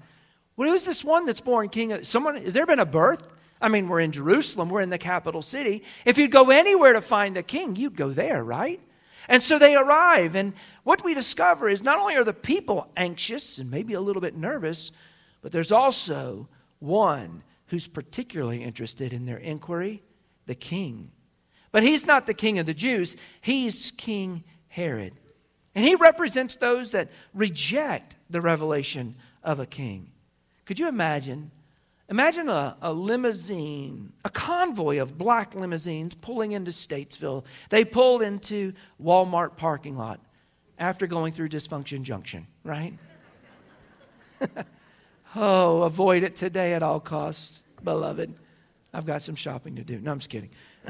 Well, 0.55 0.69
who's 0.69 0.83
this 0.83 1.03
one 1.03 1.25
that's 1.25 1.41
born 1.41 1.69
king? 1.69 1.91
Of, 1.93 2.05
someone, 2.05 2.35
has 2.35 2.53
there 2.53 2.65
been 2.65 2.79
a 2.79 2.85
birth? 2.85 3.23
I 3.61 3.67
mean, 3.67 3.87
we're 3.87 3.99
in 3.99 4.11
Jerusalem, 4.11 4.69
we're 4.69 4.81
in 4.81 4.89
the 4.89 4.97
capital 4.97 5.41
city. 5.41 5.83
If 6.05 6.17
you'd 6.17 6.31
go 6.31 6.49
anywhere 6.49 6.93
to 6.93 7.01
find 7.01 7.35
the 7.35 7.43
king, 7.43 7.75
you'd 7.75 7.97
go 7.97 8.11
there, 8.11 8.43
right? 8.43 8.79
And 9.27 9.43
so 9.43 9.59
they 9.59 9.75
arrive, 9.75 10.35
and 10.35 10.53
what 10.83 11.03
we 11.03 11.13
discover 11.13 11.69
is 11.69 11.83
not 11.83 11.99
only 11.99 12.15
are 12.15 12.23
the 12.23 12.33
people 12.33 12.89
anxious 12.97 13.59
and 13.59 13.69
maybe 13.69 13.93
a 13.93 14.01
little 14.01 14.21
bit 14.21 14.35
nervous, 14.35 14.91
but 15.41 15.51
there's 15.51 15.71
also 15.71 16.47
one 16.79 17.43
who's 17.67 17.87
particularly 17.87 18.63
interested 18.63 19.13
in 19.13 19.25
their 19.25 19.37
inquiry 19.37 20.01
the 20.45 20.55
king. 20.55 21.11
But 21.71 21.83
he's 21.83 22.07
not 22.07 22.25
the 22.25 22.33
king 22.33 22.57
of 22.57 22.65
the 22.65 22.73
Jews, 22.73 23.15
he's 23.41 23.91
King 23.91 24.43
Herod. 24.69 25.13
And 25.75 25.85
he 25.85 25.95
represents 25.95 26.55
those 26.55 26.91
that 26.91 27.09
reject 27.33 28.15
the 28.29 28.41
revelation 28.41 29.15
of 29.43 29.59
a 29.59 29.65
king. 29.65 30.11
Could 30.65 30.79
you 30.79 30.87
imagine? 30.87 31.51
Imagine 32.09 32.49
a, 32.49 32.75
a, 32.81 32.91
limousine, 32.91 34.13
a 34.25 34.29
convoy 34.29 34.99
of 34.99 35.17
black 35.17 35.53
limousines 35.53 36.15
pulling 36.15 36.53
into 36.53 36.71
Statesville. 36.71 37.43
They 37.69 37.85
pulled 37.85 38.23
into 38.23 38.73
Walmart 39.01 39.57
parking 39.57 39.95
lot 39.95 40.19
after 40.79 41.05
going 41.05 41.33
through 41.33 41.49
Dysfunction 41.49 42.01
Junction, 42.01 42.47
right? 42.63 42.93
oh, 45.35 45.83
avoid 45.83 46.23
it 46.23 46.35
today 46.35 46.73
at 46.73 46.81
all 46.81 46.99
costs, 46.99 47.63
beloved. 47.83 48.33
I've 48.91 49.05
got 49.05 49.21
some 49.21 49.35
shopping 49.35 49.75
to 49.75 49.83
do. 49.83 49.99
No, 49.99 50.11
I'm 50.11 50.19
just 50.19 50.29
kidding. 50.29 50.49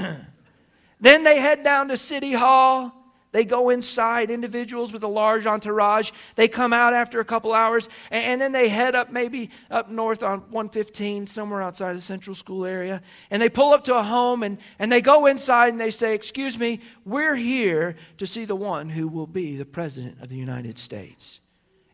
then 1.01 1.24
they 1.24 1.39
head 1.39 1.63
down 1.63 1.89
to 1.89 1.98
City 1.98 2.31
Hall 2.31 2.93
they 3.31 3.45
go 3.45 3.69
inside, 3.69 4.31
individuals 4.31 4.91
with 4.91 5.03
a 5.03 5.07
large 5.07 5.45
entourage. 5.45 6.12
They 6.36 6.48
come 6.48 6.74
out 6.74 6.93
after 6.93 7.19
a 7.19 7.25
couple 7.25 7.53
hours, 7.53 7.88
and, 8.09 8.24
and, 8.24 8.41
then 8.41 8.51
they 8.51 8.69
head 8.69 8.95
up 8.95 9.12
maybe 9.12 9.51
up 9.69 9.89
north 9.89 10.24
on 10.24 10.39
115, 10.51 11.27
somewhere 11.27 11.62
outside 11.62 11.95
the 11.95 12.01
central 12.01 12.36
school 12.36 12.65
area. 12.65 13.01
And 13.29 13.41
they 13.41 13.50
pull 13.50 13.74
up 13.74 13.83
to 13.83 13.95
a 13.95 14.03
home, 14.03 14.41
and, 14.41 14.57
and 14.79 14.91
they 14.91 15.01
go 15.01 15.27
inside 15.27 15.69
and 15.69 15.79
they 15.79 15.91
say, 15.91 16.15
Excuse 16.15 16.57
me, 16.57 16.79
we're 17.05 17.36
here 17.36 17.95
to 18.17 18.25
see 18.25 18.45
the 18.45 18.55
one 18.55 18.89
who 18.89 19.07
will 19.07 19.27
be 19.27 19.57
the 19.57 19.65
President 19.65 20.21
of 20.21 20.29
the 20.29 20.38
United 20.38 20.79
States. 20.79 21.39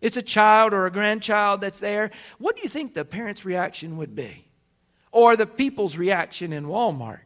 It's 0.01 0.17
a 0.17 0.21
child 0.21 0.73
or 0.73 0.85
a 0.85 0.91
grandchild 0.91 1.61
that's 1.61 1.79
there. 1.79 2.11
What 2.37 2.55
do 2.55 2.61
you 2.61 2.69
think 2.69 2.93
the 2.93 3.03
parent's 3.03 3.43
reaction 3.43 3.97
would 3.97 4.15
be? 4.15 4.45
Or 5.11 5.35
the 5.35 5.47
people's 5.47 5.97
reaction 5.97 6.53
in 6.53 6.65
Walmart? 6.65 7.21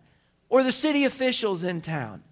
Or 0.48 0.64
the 0.64 0.72
city 0.72 1.06
officials 1.06 1.64
in 1.64 1.82
town? 1.82 2.24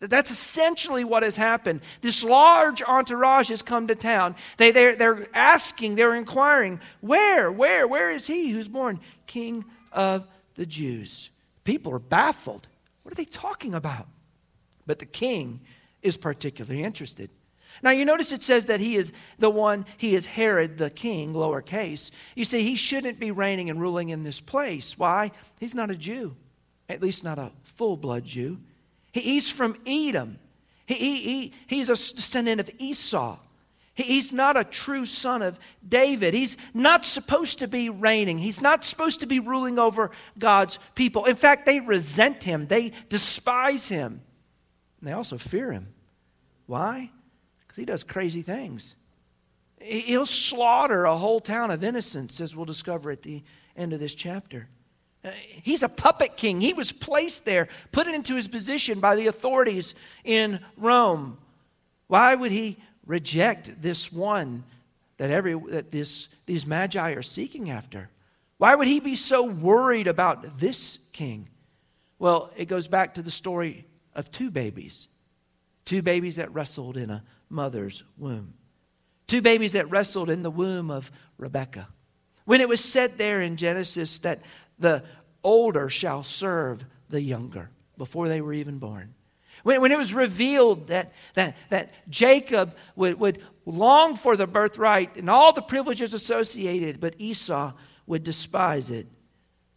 That's 0.00 0.30
essentially 0.30 1.04
what 1.04 1.22
has 1.22 1.36
happened. 1.36 1.80
This 2.00 2.22
large 2.24 2.82
entourage 2.82 3.48
has 3.48 3.62
come 3.62 3.86
to 3.86 3.94
town. 3.94 4.34
They, 4.56 4.70
they're, 4.70 4.96
they're 4.96 5.28
asking, 5.34 5.94
they're 5.94 6.14
inquiring, 6.14 6.80
where, 7.00 7.50
where, 7.50 7.86
where 7.86 8.10
is 8.10 8.26
he 8.26 8.50
who's 8.50 8.68
born 8.68 9.00
King 9.26 9.64
of 9.92 10.26
the 10.56 10.66
Jews? 10.66 11.30
People 11.64 11.92
are 11.92 11.98
baffled. 11.98 12.68
What 13.02 13.12
are 13.12 13.16
they 13.16 13.24
talking 13.24 13.74
about? 13.74 14.08
But 14.86 14.98
the 14.98 15.06
king 15.06 15.60
is 16.02 16.16
particularly 16.16 16.82
interested. 16.82 17.30
Now, 17.82 17.90
you 17.90 18.04
notice 18.04 18.30
it 18.30 18.42
says 18.42 18.66
that 18.66 18.80
he 18.80 18.96
is 18.96 19.12
the 19.38 19.50
one, 19.50 19.84
he 19.96 20.14
is 20.14 20.26
Herod 20.26 20.78
the 20.78 20.90
king, 20.90 21.32
lowercase. 21.32 22.10
You 22.34 22.44
see, 22.44 22.62
he 22.62 22.76
shouldn't 22.76 23.18
be 23.18 23.30
reigning 23.30 23.68
and 23.70 23.80
ruling 23.80 24.10
in 24.10 24.22
this 24.22 24.40
place. 24.40 24.98
Why? 24.98 25.32
He's 25.58 25.74
not 25.74 25.90
a 25.90 25.96
Jew, 25.96 26.36
at 26.88 27.02
least 27.02 27.24
not 27.24 27.38
a 27.38 27.50
full 27.64 27.96
blood 27.96 28.24
Jew. 28.24 28.58
He's 29.20 29.48
from 29.48 29.76
Edom. 29.86 30.38
He, 30.86 30.94
he, 30.94 31.18
he, 31.18 31.52
he's 31.68 31.88
a 31.88 31.94
descendant 31.94 32.60
of 32.60 32.70
Esau. 32.78 33.38
He's 33.94 34.32
not 34.32 34.56
a 34.56 34.64
true 34.64 35.06
son 35.06 35.40
of 35.40 35.60
David. 35.88 36.34
He's 36.34 36.56
not 36.74 37.04
supposed 37.04 37.60
to 37.60 37.68
be 37.68 37.88
reigning. 37.88 38.38
He's 38.38 38.60
not 38.60 38.84
supposed 38.84 39.20
to 39.20 39.26
be 39.26 39.38
ruling 39.38 39.78
over 39.78 40.10
God's 40.36 40.80
people. 40.96 41.26
In 41.26 41.36
fact, 41.36 41.64
they 41.64 41.78
resent 41.78 42.42
him, 42.42 42.66
they 42.66 42.92
despise 43.08 43.88
him. 43.88 44.20
And 45.00 45.08
they 45.08 45.12
also 45.12 45.38
fear 45.38 45.70
him. 45.70 45.94
Why? 46.66 47.10
Because 47.60 47.76
he 47.76 47.84
does 47.84 48.02
crazy 48.02 48.42
things. 48.42 48.96
He'll 49.80 50.26
slaughter 50.26 51.04
a 51.04 51.16
whole 51.16 51.40
town 51.40 51.70
of 51.70 51.84
innocents, 51.84 52.40
as 52.40 52.56
we'll 52.56 52.64
discover 52.64 53.12
at 53.12 53.22
the 53.22 53.44
end 53.76 53.92
of 53.92 54.00
this 54.00 54.14
chapter. 54.14 54.68
He's 55.62 55.82
a 55.82 55.88
puppet 55.88 56.36
king. 56.36 56.60
He 56.60 56.74
was 56.74 56.92
placed 56.92 57.44
there, 57.44 57.68
put 57.92 58.06
into 58.06 58.34
his 58.34 58.48
position 58.48 59.00
by 59.00 59.16
the 59.16 59.26
authorities 59.26 59.94
in 60.22 60.60
Rome. 60.76 61.38
Why 62.08 62.34
would 62.34 62.52
he 62.52 62.76
reject 63.06 63.80
this 63.80 64.12
one 64.12 64.64
that, 65.16 65.30
every, 65.30 65.54
that 65.70 65.90
this, 65.90 66.28
these 66.46 66.66
magi 66.66 67.12
are 67.12 67.22
seeking 67.22 67.70
after? 67.70 68.10
Why 68.58 68.74
would 68.74 68.86
he 68.86 69.00
be 69.00 69.16
so 69.16 69.44
worried 69.44 70.06
about 70.06 70.58
this 70.58 70.98
king? 71.12 71.48
Well, 72.18 72.50
it 72.56 72.66
goes 72.66 72.88
back 72.88 73.14
to 73.14 73.22
the 73.22 73.30
story 73.30 73.86
of 74.14 74.30
two 74.30 74.50
babies. 74.50 75.08
Two 75.84 76.02
babies 76.02 76.36
that 76.36 76.52
wrestled 76.52 76.96
in 76.96 77.10
a 77.10 77.24
mother's 77.48 78.04
womb. 78.16 78.54
Two 79.26 79.42
babies 79.42 79.72
that 79.72 79.90
wrestled 79.90 80.30
in 80.30 80.42
the 80.42 80.50
womb 80.50 80.90
of 80.90 81.10
Rebekah. 81.38 81.88
When 82.44 82.60
it 82.60 82.68
was 82.68 82.84
said 82.84 83.16
there 83.16 83.40
in 83.40 83.56
Genesis 83.56 84.18
that 84.20 84.42
the 84.78 85.02
older 85.42 85.88
shall 85.88 86.22
serve 86.22 86.84
the 87.08 87.20
younger 87.20 87.70
before 87.96 88.28
they 88.28 88.40
were 88.40 88.52
even 88.52 88.78
born. 88.78 89.14
When, 89.62 89.80
when 89.80 89.92
it 89.92 89.98
was 89.98 90.12
revealed 90.12 90.88
that, 90.88 91.12
that, 91.34 91.56
that 91.70 91.92
Jacob 92.08 92.74
would, 92.96 93.18
would 93.18 93.42
long 93.64 94.16
for 94.16 94.36
the 94.36 94.46
birthright 94.46 95.16
and 95.16 95.30
all 95.30 95.52
the 95.52 95.62
privileges 95.62 96.14
associated, 96.14 97.00
but 97.00 97.14
Esau 97.18 97.72
would 98.06 98.24
despise 98.24 98.90
it 98.90 99.06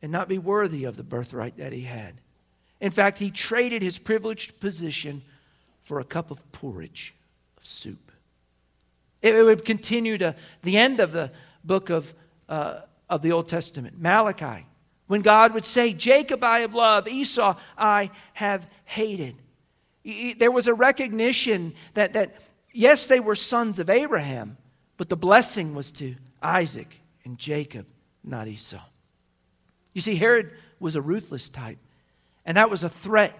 and 0.01 0.11
not 0.11 0.27
be 0.27 0.37
worthy 0.37 0.83
of 0.83 0.97
the 0.97 1.03
birthright 1.03 1.57
that 1.57 1.73
he 1.73 1.81
had. 1.81 2.19
In 2.79 2.91
fact, 2.91 3.19
he 3.19 3.31
traded 3.31 3.81
his 3.81 3.97
privileged 3.97 4.59
position 4.59 5.23
for 5.83 5.99
a 5.99 6.03
cup 6.03 6.31
of 6.31 6.51
porridge, 6.51 7.15
of 7.57 7.65
soup. 7.65 8.11
It, 9.21 9.35
it 9.35 9.43
would 9.43 9.65
continue 9.65 10.17
to 10.17 10.35
the 10.63 10.77
end 10.77 10.99
of 10.99 11.11
the 11.11 11.31
book 11.63 11.89
of, 11.89 12.13
uh, 12.49 12.81
of 13.09 13.21
the 13.21 13.31
Old 13.31 13.47
Testament. 13.47 13.99
Malachi 13.99 14.65
when 15.07 15.21
God 15.21 15.53
would 15.53 15.65
say, 15.65 15.93
Jacob 15.93 16.43
I 16.43 16.59
have 16.59 16.73
loved, 16.73 17.07
Esau 17.07 17.55
I 17.77 18.11
have 18.33 18.69
hated. 18.85 19.35
There 20.37 20.51
was 20.51 20.67
a 20.67 20.73
recognition 20.73 21.73
that, 21.95 22.13
that, 22.13 22.41
yes, 22.71 23.07
they 23.07 23.19
were 23.19 23.35
sons 23.35 23.79
of 23.79 23.89
Abraham, 23.89 24.57
but 24.95 25.09
the 25.09 25.17
blessing 25.17 25.75
was 25.75 25.91
to 25.93 26.15
Isaac 26.41 27.01
and 27.25 27.37
Jacob, 27.37 27.85
not 28.23 28.47
Esau. 28.47 28.81
You 29.93 30.01
see, 30.01 30.15
Herod 30.15 30.51
was 30.79 30.95
a 30.95 31.01
ruthless 31.01 31.49
type, 31.49 31.79
and 32.45 32.57
that 32.57 32.69
was 32.69 32.83
a 32.83 32.89
threat 32.89 33.37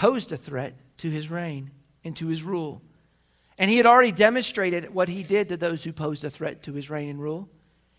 posed 0.00 0.32
a 0.32 0.36
threat 0.38 0.72
to 0.96 1.10
his 1.10 1.28
reign 1.28 1.70
and 2.04 2.16
to 2.16 2.26
his 2.26 2.42
rule. 2.42 2.80
And 3.58 3.70
he 3.70 3.76
had 3.76 3.84
already 3.84 4.12
demonstrated 4.12 4.94
what 4.94 5.10
he 5.10 5.22
did 5.22 5.50
to 5.50 5.58
those 5.58 5.84
who 5.84 5.92
posed 5.92 6.24
a 6.24 6.30
threat 6.30 6.62
to 6.62 6.72
his 6.72 6.88
reign 6.88 7.10
and 7.10 7.20
rule. 7.20 7.50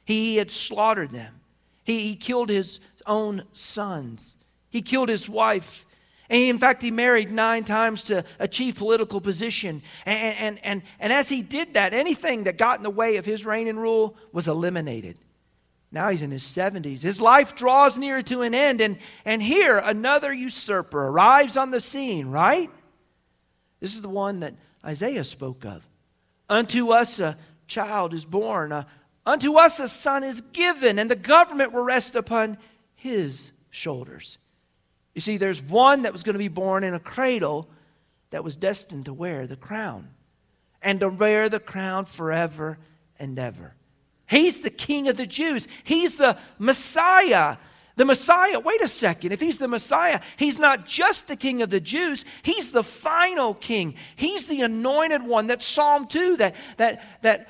He, 0.03 0.38
had 0.38 0.50
slaughtered 0.50 1.12
them, 1.12 1.40
he, 1.83 2.00
he 2.01 2.15
killed 2.15 2.50
his 2.50 2.79
own 3.05 3.43
sons, 3.53 4.38
he 4.69 4.81
killed 4.81 5.09
his 5.09 5.29
wife. 5.29 5.85
And 6.29 6.41
in 6.41 6.59
fact, 6.59 6.81
he 6.81 6.91
married 6.91 7.29
nine 7.29 7.65
times 7.65 8.05
to 8.05 8.23
achieve 8.39 8.77
political 8.77 9.19
position. 9.19 9.81
And, 10.05 10.38
and, 10.38 10.59
and, 10.63 10.81
and 10.97 11.11
as 11.11 11.27
he 11.27 11.41
did 11.41 11.73
that, 11.73 11.93
anything 11.93 12.45
that 12.45 12.57
got 12.57 12.77
in 12.77 12.83
the 12.83 12.89
way 12.89 13.17
of 13.17 13.25
his 13.25 13.45
reign 13.45 13.67
and 13.67 13.77
rule 13.77 14.15
was 14.31 14.47
eliminated. 14.47 15.17
Now 15.91 16.09
he's 16.09 16.21
in 16.21 16.31
his 16.31 16.43
70s. 16.43 17.01
His 17.01 17.19
life 17.19 17.53
draws 17.53 17.97
near 17.97 18.21
to 18.21 18.43
an 18.43 18.55
end. 18.55 18.79
And, 18.79 18.97
and 19.25 19.43
here, 19.43 19.77
another 19.77 20.33
usurper 20.33 21.07
arrives 21.07 21.57
on 21.57 21.71
the 21.71 21.81
scene, 21.81 22.27
right? 22.27 22.71
This 23.81 23.93
is 23.93 24.01
the 24.01 24.07
one 24.07 24.39
that 24.39 24.53
Isaiah 24.85 25.25
spoke 25.25 25.65
of. 25.65 25.85
Unto 26.50 26.91
us 26.91 27.19
a 27.19 27.38
child 27.67 28.13
is 28.13 28.25
born, 28.25 28.71
uh, 28.71 28.85
unto 29.25 29.58
us 29.58 29.80
a 29.80 29.88
son 29.88 30.24
is 30.24 30.42
given, 30.42 31.00
and 31.00 31.10
the 31.10 31.16
government 31.16 31.72
will 31.72 31.84
rest 31.84 32.16
upon 32.16 32.58
his 32.96 33.51
shoulders. 33.70 34.38
You 35.13 35.22
see, 35.22 35.38
there's 35.38 35.62
one 35.62 36.04
that 36.04 36.13
was 36.13 36.24
going 36.24 36.34
to 36.34 36.40
be 36.40 36.48
born 36.48 36.84
in 36.84 36.94
a 36.94 37.00
cradle 37.00 37.70
that 38.30 38.44
was 38.44 38.56
destined 38.56 39.06
to 39.06 39.13
wear 39.13 39.46
the 39.46 39.58
crown 39.58 40.10
and 40.82 41.00
to 41.01 41.10
wear 41.10 41.50
the 41.50 41.60
crown 41.60 42.06
forever 42.06 42.78
and 43.20 43.38
ever. 43.38 43.75
He's 44.25 44.62
the 44.62 44.70
king 44.70 45.08
of 45.10 45.18
the 45.18 45.25
Jews, 45.25 45.68
he's 45.84 46.16
the 46.16 46.38
Messiah. 46.58 47.58
The 47.98 48.06
Messiah, 48.06 48.60
wait 48.60 48.82
a 48.82 48.88
second, 48.88 49.34
if 49.34 49.42
he's 49.42 49.58
the 49.58 49.68
Messiah, 49.68 50.22
he's 50.38 50.58
not 50.58 50.86
just 50.86 51.28
the 51.28 51.36
king 51.36 51.62
of 51.62 51.70
the 51.70 51.82
Jews, 51.82 52.24
he's 52.42 52.72
the 52.72 52.84
final 52.84 53.54
king. 53.54 53.96
He's 54.16 54.48
the 54.48 54.62
anointed 54.62 55.22
one 55.24 55.48
that 55.48 55.62
Psalm 55.62 56.08
2 56.08 56.38
that 56.38 56.56
that 56.78 57.22
that 57.22 57.50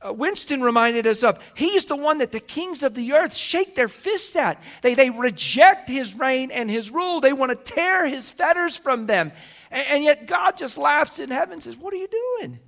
Uh, 0.00 0.12
Winston 0.12 0.62
reminded 0.62 1.06
us 1.06 1.24
of. 1.24 1.38
He's 1.54 1.86
the 1.86 1.96
one 1.96 2.18
that 2.18 2.30
the 2.30 2.40
kings 2.40 2.82
of 2.82 2.94
the 2.94 3.14
earth 3.14 3.34
shake 3.34 3.74
their 3.74 3.88
fists 3.88 4.36
at. 4.36 4.62
They, 4.80 4.94
they 4.94 5.10
reject 5.10 5.88
his 5.88 6.14
reign 6.14 6.50
and 6.52 6.70
his 6.70 6.90
rule. 6.90 7.20
They 7.20 7.32
want 7.32 7.50
to 7.50 7.72
tear 7.74 8.06
his 8.06 8.30
fetters 8.30 8.76
from 8.76 9.06
them. 9.06 9.32
And, 9.70 9.86
and 9.88 10.04
yet 10.04 10.26
God 10.26 10.56
just 10.56 10.78
laughs 10.78 11.18
in 11.18 11.30
heaven 11.30 11.54
and 11.54 11.62
says, 11.62 11.76
What 11.76 11.92
are 11.92 11.96
you 11.98 12.08
doing? 12.38 12.60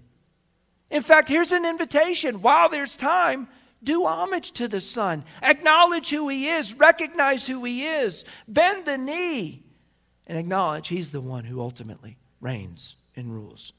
In 0.90 1.02
fact, 1.02 1.28
here's 1.28 1.52
an 1.52 1.64
invitation. 1.64 2.42
While 2.42 2.68
there's 2.68 2.96
time, 2.96 3.46
do 3.82 4.06
homage 4.06 4.50
to 4.52 4.66
the 4.66 4.80
Son. 4.80 5.24
Acknowledge 5.40 6.10
who 6.10 6.28
He 6.28 6.48
is. 6.48 6.74
Recognize 6.74 7.46
who 7.46 7.62
He 7.64 7.86
is. 7.86 8.24
Bend 8.48 8.86
the 8.86 8.98
knee 8.98 9.62
and 10.26 10.36
acknowledge 10.36 10.88
He's 10.88 11.10
the 11.10 11.20
one 11.20 11.44
who 11.44 11.60
ultimately 11.60 12.18
reigns 12.40 12.96
and 13.14 13.32
rules. 13.32 13.72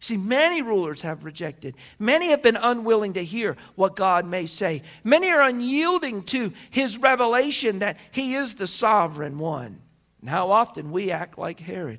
See, 0.00 0.16
many 0.16 0.62
rulers 0.62 1.02
have 1.02 1.24
rejected. 1.24 1.74
Many 1.98 2.28
have 2.28 2.42
been 2.42 2.56
unwilling 2.56 3.14
to 3.14 3.24
hear 3.24 3.56
what 3.74 3.96
God 3.96 4.26
may 4.26 4.46
say. 4.46 4.82
Many 5.02 5.30
are 5.30 5.42
unyielding 5.42 6.22
to 6.24 6.52
His 6.70 6.98
revelation 6.98 7.80
that 7.80 7.96
He 8.12 8.34
is 8.34 8.54
the 8.54 8.68
sovereign 8.68 9.38
one. 9.38 9.80
And 10.20 10.30
how 10.30 10.50
often 10.50 10.92
we 10.92 11.10
act 11.10 11.38
like 11.38 11.58
Herod. 11.60 11.98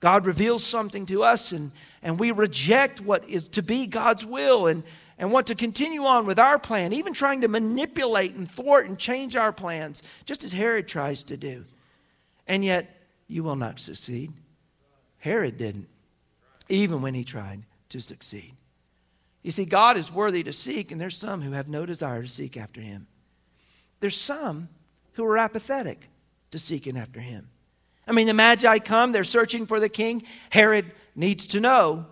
God 0.00 0.26
reveals 0.26 0.62
something 0.62 1.06
to 1.06 1.24
us 1.24 1.52
and, 1.52 1.72
and 2.02 2.18
we 2.18 2.30
reject 2.30 3.00
what 3.00 3.28
is 3.28 3.48
to 3.48 3.62
be 3.62 3.86
God's 3.86 4.24
will 4.24 4.66
and, 4.66 4.84
and 5.18 5.32
want 5.32 5.48
to 5.48 5.54
continue 5.54 6.04
on 6.04 6.26
with 6.26 6.38
our 6.38 6.58
plan, 6.58 6.92
even 6.92 7.12
trying 7.12 7.40
to 7.40 7.48
manipulate 7.48 8.34
and 8.34 8.48
thwart 8.48 8.86
and 8.86 8.98
change 8.98 9.34
our 9.34 9.52
plans, 9.52 10.02
just 10.24 10.44
as 10.44 10.52
Herod 10.52 10.86
tries 10.86 11.24
to 11.24 11.36
do. 11.36 11.64
And 12.46 12.64
yet, 12.64 12.94
you 13.26 13.42
will 13.42 13.56
not 13.56 13.80
succeed. 13.80 14.32
Herod 15.18 15.58
didn't, 15.58 15.88
even 16.68 17.02
when 17.02 17.14
he 17.14 17.24
tried 17.24 17.62
to 17.90 18.00
succeed. 18.00 18.54
You 19.42 19.50
see, 19.50 19.64
God 19.64 19.96
is 19.96 20.12
worthy 20.12 20.42
to 20.42 20.52
seek, 20.52 20.92
and 20.92 21.00
there's 21.00 21.16
some 21.16 21.42
who 21.42 21.52
have 21.52 21.68
no 21.68 21.86
desire 21.86 22.22
to 22.22 22.28
seek 22.28 22.56
after 22.56 22.80
him. 22.80 23.06
There's 24.00 24.16
some 24.16 24.68
who 25.12 25.24
are 25.24 25.38
apathetic 25.38 26.08
to 26.50 26.58
seeking 26.58 26.96
after 26.96 27.20
him. 27.20 27.48
I 28.06 28.12
mean, 28.12 28.26
the 28.26 28.34
Magi 28.34 28.78
come, 28.78 29.12
they're 29.12 29.24
searching 29.24 29.66
for 29.66 29.80
the 29.80 29.88
king. 29.88 30.22
Herod 30.50 30.92
needs 31.14 31.48
to 31.48 31.60
know 31.60 32.06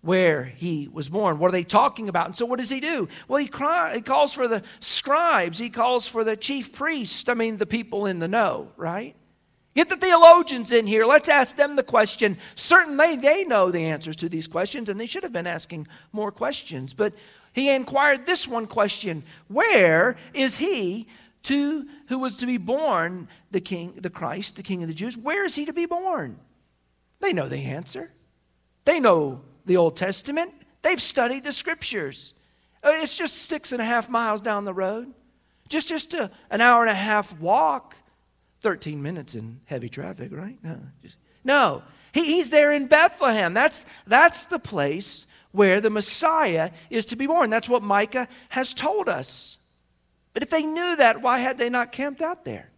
where 0.00 0.44
he 0.44 0.88
was 0.88 1.08
born. 1.08 1.38
What 1.38 1.48
are 1.48 1.52
they 1.52 1.64
talking 1.64 2.08
about? 2.08 2.26
And 2.26 2.36
so, 2.36 2.46
what 2.46 2.58
does 2.58 2.70
he 2.70 2.80
do? 2.80 3.08
Well, 3.28 3.38
he, 3.38 3.48
cry, 3.48 3.94
he 3.96 4.00
calls 4.00 4.32
for 4.32 4.48
the 4.48 4.62
scribes, 4.78 5.58
he 5.58 5.68
calls 5.68 6.06
for 6.06 6.24
the 6.24 6.36
chief 6.36 6.72
priests, 6.72 7.28
I 7.28 7.34
mean, 7.34 7.56
the 7.56 7.66
people 7.66 8.06
in 8.06 8.18
the 8.18 8.28
know, 8.28 8.70
right? 8.76 9.16
Get 9.76 9.90
the 9.90 9.96
theologians 9.98 10.72
in 10.72 10.86
here. 10.86 11.04
Let's 11.04 11.28
ask 11.28 11.54
them 11.54 11.76
the 11.76 11.82
question. 11.82 12.38
Certainly, 12.54 13.16
they 13.16 13.44
know 13.44 13.70
the 13.70 13.84
answers 13.84 14.16
to 14.16 14.28
these 14.30 14.46
questions, 14.46 14.88
and 14.88 14.98
they 14.98 15.04
should 15.04 15.22
have 15.22 15.34
been 15.34 15.46
asking 15.46 15.86
more 16.12 16.32
questions. 16.32 16.94
But 16.94 17.12
he 17.52 17.68
inquired 17.68 18.24
this 18.24 18.48
one 18.48 18.66
question 18.66 19.22
Where 19.48 20.16
is 20.32 20.56
he 20.56 21.06
to 21.42 21.86
who 22.08 22.18
was 22.18 22.36
to 22.36 22.46
be 22.46 22.56
born, 22.56 23.28
the 23.50 23.60
king, 23.60 23.92
the 23.96 24.08
Christ, 24.08 24.56
the 24.56 24.62
king 24.62 24.82
of 24.82 24.88
the 24.88 24.94
Jews? 24.94 25.14
Where 25.14 25.44
is 25.44 25.54
he 25.54 25.66
to 25.66 25.74
be 25.74 25.84
born? 25.84 26.38
They 27.20 27.34
know 27.34 27.50
the 27.50 27.66
answer. 27.66 28.10
They 28.86 28.98
know 28.98 29.42
the 29.66 29.76
Old 29.76 29.96
Testament, 29.96 30.54
they've 30.80 31.02
studied 31.02 31.44
the 31.44 31.52
scriptures. 31.52 32.32
Uh, 32.82 32.92
it's 32.94 33.18
just 33.18 33.34
six 33.34 33.72
and 33.72 33.82
a 33.82 33.84
half 33.84 34.08
miles 34.08 34.40
down 34.40 34.64
the 34.64 34.72
road, 34.72 35.12
just, 35.68 35.88
just 35.88 36.14
a, 36.14 36.30
an 36.50 36.62
hour 36.62 36.80
and 36.82 36.90
a 36.90 36.94
half 36.94 37.38
walk, 37.38 37.96
13 38.66 39.00
minutes 39.00 39.36
in 39.36 39.60
heavy 39.66 39.88
traffic, 39.88 40.32
right? 40.32 40.58
No, 40.60 40.80
just, 41.00 41.18
no. 41.44 41.84
He, 42.10 42.24
he's 42.24 42.50
there 42.50 42.72
in 42.72 42.88
Bethlehem. 42.88 43.54
That's, 43.54 43.86
that's 44.08 44.46
the 44.46 44.58
place 44.58 45.24
where 45.52 45.80
the 45.80 45.88
Messiah 45.88 46.72
is 46.90 47.06
to 47.06 47.14
be 47.14 47.28
born. 47.28 47.48
That's 47.48 47.68
what 47.68 47.84
Micah 47.84 48.26
has 48.48 48.74
told 48.74 49.08
us. 49.08 49.58
But 50.34 50.42
if 50.42 50.50
they 50.50 50.62
knew 50.62 50.96
that, 50.96 51.22
why 51.22 51.38
had 51.38 51.58
they 51.58 51.70
not 51.70 51.92
camped 51.92 52.20
out 52.20 52.44
there? 52.44 52.68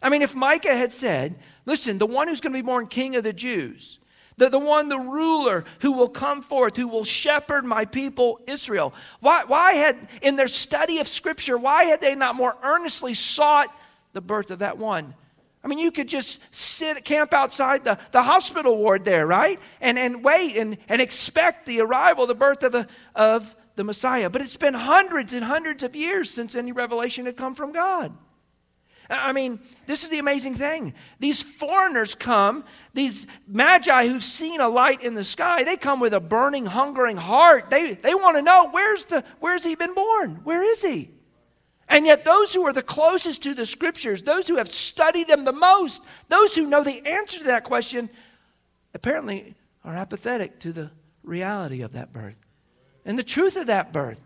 I 0.00 0.08
mean, 0.08 0.22
if 0.22 0.36
Micah 0.36 0.76
had 0.76 0.92
said, 0.92 1.34
listen, 1.66 1.98
the 1.98 2.06
one 2.06 2.28
who's 2.28 2.40
going 2.40 2.52
to 2.52 2.58
be 2.58 2.64
born 2.64 2.86
king 2.86 3.16
of 3.16 3.24
the 3.24 3.32
Jews, 3.32 3.98
the, 4.36 4.48
the 4.48 4.56
one, 4.60 4.88
the 4.88 5.00
ruler 5.00 5.64
who 5.80 5.90
will 5.90 6.08
come 6.08 6.42
forth, 6.42 6.76
who 6.76 6.86
will 6.86 7.02
shepherd 7.02 7.64
my 7.64 7.86
people 7.86 8.38
Israel. 8.46 8.94
Why, 9.18 9.42
why 9.48 9.72
had, 9.72 9.98
in 10.22 10.36
their 10.36 10.46
study 10.46 11.00
of 11.00 11.08
Scripture, 11.08 11.58
why 11.58 11.86
had 11.86 12.00
they 12.00 12.14
not 12.14 12.36
more 12.36 12.56
earnestly 12.62 13.14
sought 13.14 13.74
the 14.12 14.20
birth 14.20 14.50
of 14.50 14.60
that 14.60 14.78
one? 14.78 15.14
I 15.62 15.68
mean, 15.68 15.78
you 15.78 15.90
could 15.90 16.08
just 16.08 16.54
sit, 16.54 17.04
camp 17.04 17.34
outside 17.34 17.84
the, 17.84 17.98
the 18.12 18.22
hospital 18.22 18.76
ward 18.76 19.04
there, 19.04 19.26
right? 19.26 19.58
And, 19.80 19.98
and 19.98 20.22
wait 20.22 20.56
and, 20.56 20.78
and 20.88 21.02
expect 21.02 21.66
the 21.66 21.80
arrival, 21.80 22.26
the 22.26 22.34
birth 22.34 22.62
of, 22.62 22.74
a, 22.74 22.86
of 23.14 23.56
the 23.74 23.84
Messiah. 23.84 24.30
But 24.30 24.42
it's 24.42 24.56
been 24.56 24.74
hundreds 24.74 25.32
and 25.32 25.44
hundreds 25.44 25.82
of 25.82 25.96
years 25.96 26.30
since 26.30 26.54
any 26.54 26.72
revelation 26.72 27.26
had 27.26 27.36
come 27.36 27.54
from 27.54 27.72
God. 27.72 28.16
I 29.10 29.32
mean, 29.32 29.58
this 29.86 30.04
is 30.04 30.10
the 30.10 30.18
amazing 30.18 30.54
thing. 30.54 30.92
These 31.18 31.42
foreigners 31.42 32.14
come, 32.14 32.64
these 32.92 33.26
magi 33.46 34.06
who've 34.06 34.22
seen 34.22 34.60
a 34.60 34.68
light 34.68 35.02
in 35.02 35.14
the 35.14 35.24
sky, 35.24 35.64
they 35.64 35.76
come 35.76 35.98
with 35.98 36.12
a 36.12 36.20
burning, 36.20 36.66
hungering 36.66 37.16
heart. 37.16 37.70
They, 37.70 37.94
they 37.94 38.14
want 38.14 38.36
to 38.36 38.42
know 38.42 38.68
where's, 38.70 39.06
the, 39.06 39.24
where's 39.40 39.64
he 39.64 39.74
been 39.74 39.94
born? 39.94 40.40
Where 40.44 40.62
is 40.62 40.82
he? 40.82 41.10
And 41.88 42.04
yet, 42.04 42.24
those 42.24 42.52
who 42.52 42.66
are 42.66 42.72
the 42.72 42.82
closest 42.82 43.42
to 43.44 43.54
the 43.54 43.64
scriptures, 43.64 44.22
those 44.22 44.46
who 44.46 44.56
have 44.56 44.68
studied 44.68 45.28
them 45.28 45.44
the 45.44 45.52
most, 45.52 46.02
those 46.28 46.54
who 46.54 46.66
know 46.66 46.84
the 46.84 47.06
answer 47.06 47.38
to 47.38 47.44
that 47.44 47.64
question, 47.64 48.10
apparently 48.94 49.54
are 49.84 49.94
apathetic 49.94 50.58
to 50.60 50.72
the 50.72 50.90
reality 51.22 51.82
of 51.82 51.92
that 51.92 52.12
birth 52.12 52.38
and 53.04 53.18
the 53.18 53.22
truth 53.22 53.56
of 53.56 53.66
that 53.66 53.92
birth 53.92 54.20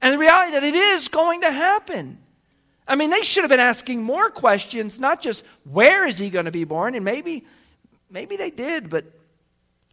and 0.00 0.14
the 0.14 0.18
reality 0.18 0.52
that 0.52 0.64
it 0.64 0.74
is 0.74 1.08
going 1.08 1.40
to 1.40 1.50
happen. 1.50 2.18
I 2.86 2.94
mean, 2.94 3.10
they 3.10 3.22
should 3.22 3.42
have 3.42 3.50
been 3.50 3.60
asking 3.60 4.02
more 4.02 4.30
questions, 4.30 5.00
not 5.00 5.20
just 5.20 5.44
where 5.64 6.06
is 6.06 6.18
he 6.18 6.30
going 6.30 6.44
to 6.44 6.50
be 6.50 6.64
born? 6.64 6.94
And 6.94 7.04
maybe, 7.04 7.46
maybe 8.10 8.36
they 8.36 8.50
did, 8.50 8.90
but 8.90 9.04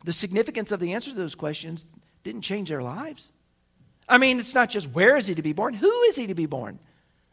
the 0.04 0.12
significance 0.12 0.72
of 0.72 0.80
the 0.80 0.94
answer 0.94 1.12
to 1.12 1.18
those 1.18 1.36
questions 1.36 1.86
didn't 2.24 2.42
change 2.42 2.70
their 2.70 2.84
lives. 2.84 3.32
I 4.08 4.18
mean, 4.18 4.40
it's 4.40 4.56
not 4.56 4.70
just 4.70 4.90
where 4.90 5.18
is 5.18 5.28
he 5.28 5.36
to 5.36 5.42
be 5.42 5.54
born, 5.54 5.74
who 5.76 6.02
is 6.04 6.16
he 6.16 6.28
to 6.28 6.36
be 6.36 6.48
born? 6.48 6.80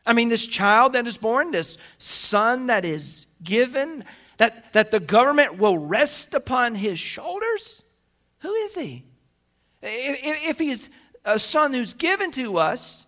I 0.07 0.13
mean, 0.13 0.29
this 0.29 0.47
child 0.47 0.93
that 0.93 1.07
is 1.07 1.19
born, 1.19 1.51
this 1.51 1.79
son 1.99 2.69
that 2.69 2.85
is 2.85 3.27
given, 3.43 4.05
that, 4.39 4.73
that 4.73 4.93
the 4.93 5.01
government 5.01 5.59
will 5.59 5.77
rest 5.77 6.33
upon 6.33 6.77
his 6.77 6.99
shoulders, 6.99 7.83
who 8.39 8.53
is 8.53 8.77
he? 8.77 9.05
If, 9.83 10.49
if 10.49 10.59
he's 10.59 10.91
a 11.25 11.39
son 11.39 11.75
who's 11.75 11.93
given 11.93 12.31
to 12.33 12.59
us, 12.59 13.07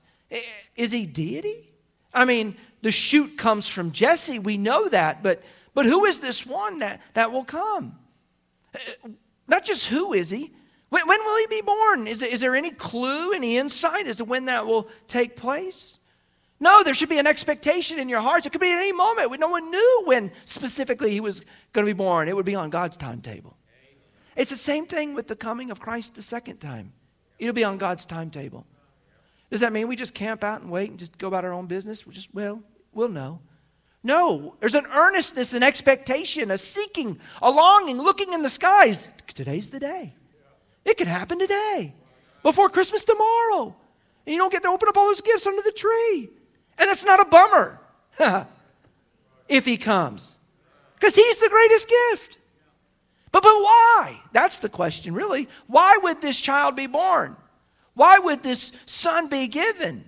is 0.74 0.90
he 0.90 1.06
deity? 1.06 1.70
I 2.12 2.24
mean, 2.24 2.56
the 2.82 2.90
shoot 2.90 3.38
comes 3.38 3.68
from 3.68 3.92
Jesse, 3.92 4.38
we 4.38 4.56
know 4.56 4.88
that, 4.88 5.22
but, 5.22 5.42
but 5.74 5.86
who 5.86 6.04
is 6.04 6.18
this 6.18 6.44
one 6.44 6.80
that, 6.80 7.00
that 7.14 7.32
will 7.32 7.44
come? 7.44 7.96
Not 9.46 9.64
just 9.64 9.86
who 9.86 10.12
is 10.14 10.30
he, 10.30 10.52
when, 10.88 11.06
when 11.06 11.20
will 11.20 11.38
he 11.38 11.46
be 11.46 11.62
born? 11.62 12.08
Is, 12.08 12.22
is 12.22 12.40
there 12.40 12.56
any 12.56 12.70
clue, 12.70 13.32
any 13.32 13.56
insight 13.56 14.06
as 14.06 14.16
to 14.16 14.24
when 14.24 14.46
that 14.46 14.66
will 14.66 14.88
take 15.06 15.36
place? 15.36 15.97
No, 16.60 16.82
there 16.82 16.94
should 16.94 17.08
be 17.08 17.18
an 17.18 17.26
expectation 17.26 17.98
in 17.98 18.08
your 18.08 18.20
hearts. 18.20 18.46
It 18.46 18.50
could 18.50 18.60
be 18.60 18.72
at 18.72 18.78
any 18.78 18.92
moment. 18.92 19.38
No 19.38 19.48
one 19.48 19.70
knew 19.70 20.02
when 20.06 20.32
specifically 20.44 21.12
he 21.12 21.20
was 21.20 21.40
going 21.72 21.86
to 21.86 21.92
be 21.92 21.96
born. 21.96 22.28
It 22.28 22.34
would 22.34 22.44
be 22.44 22.56
on 22.56 22.70
God's 22.70 22.96
timetable. 22.96 23.56
It's 24.34 24.50
the 24.50 24.56
same 24.56 24.86
thing 24.86 25.14
with 25.14 25.28
the 25.28 25.36
coming 25.36 25.70
of 25.70 25.80
Christ 25.80 26.14
the 26.14 26.22
second 26.22 26.58
time. 26.58 26.92
It'll 27.38 27.54
be 27.54 27.64
on 27.64 27.78
God's 27.78 28.06
timetable. 28.06 28.66
Does 29.50 29.60
that 29.60 29.72
mean 29.72 29.88
we 29.88 29.96
just 29.96 30.14
camp 30.14 30.44
out 30.44 30.60
and 30.60 30.70
wait 30.70 30.90
and 30.90 30.98
just 30.98 31.16
go 31.16 31.28
about 31.28 31.44
our 31.44 31.52
own 31.52 31.66
business? 31.66 32.06
We're 32.06 32.12
just, 32.12 32.34
well, 32.34 32.60
we'll 32.92 33.08
know. 33.08 33.40
No, 34.02 34.54
there's 34.60 34.74
an 34.74 34.86
earnestness, 34.86 35.54
an 35.54 35.62
expectation, 35.62 36.50
a 36.50 36.58
seeking, 36.58 37.18
a 37.40 37.50
longing, 37.50 37.98
looking 37.98 38.32
in 38.32 38.42
the 38.42 38.48
skies. 38.48 39.08
Today's 39.26 39.70
the 39.70 39.80
day. 39.80 40.14
It 40.84 40.96
could 40.96 41.08
happen 41.08 41.38
today, 41.38 41.94
before 42.42 42.68
Christmas 42.68 43.04
tomorrow. 43.04 43.74
And 44.26 44.32
you 44.32 44.38
don't 44.38 44.52
get 44.52 44.62
to 44.62 44.68
open 44.68 44.88
up 44.88 44.96
all 44.96 45.06
those 45.06 45.20
gifts 45.20 45.46
under 45.46 45.62
the 45.62 45.72
tree. 45.72 46.30
And 46.78 46.88
that's 46.88 47.04
not 47.04 47.20
a 47.20 47.24
bummer 47.24 47.80
if 49.48 49.64
he 49.64 49.76
comes, 49.76 50.38
because 50.94 51.14
he's 51.14 51.38
the 51.38 51.48
greatest 51.48 51.88
gift. 51.88 52.38
But, 53.30 53.42
but 53.42 53.54
why? 53.54 54.20
That's 54.32 54.60
the 54.60 54.68
question, 54.68 55.14
really. 55.14 55.48
Why 55.66 55.98
would 56.02 56.20
this 56.20 56.40
child 56.40 56.76
be 56.76 56.86
born? 56.86 57.36
Why 57.94 58.18
would 58.18 58.42
this 58.42 58.72
son 58.86 59.28
be 59.28 59.48
given? 59.48 60.04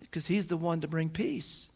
Because 0.00 0.26
he's 0.26 0.48
the 0.48 0.56
one 0.56 0.80
to 0.80 0.88
bring 0.88 1.08
peace. 1.08 1.72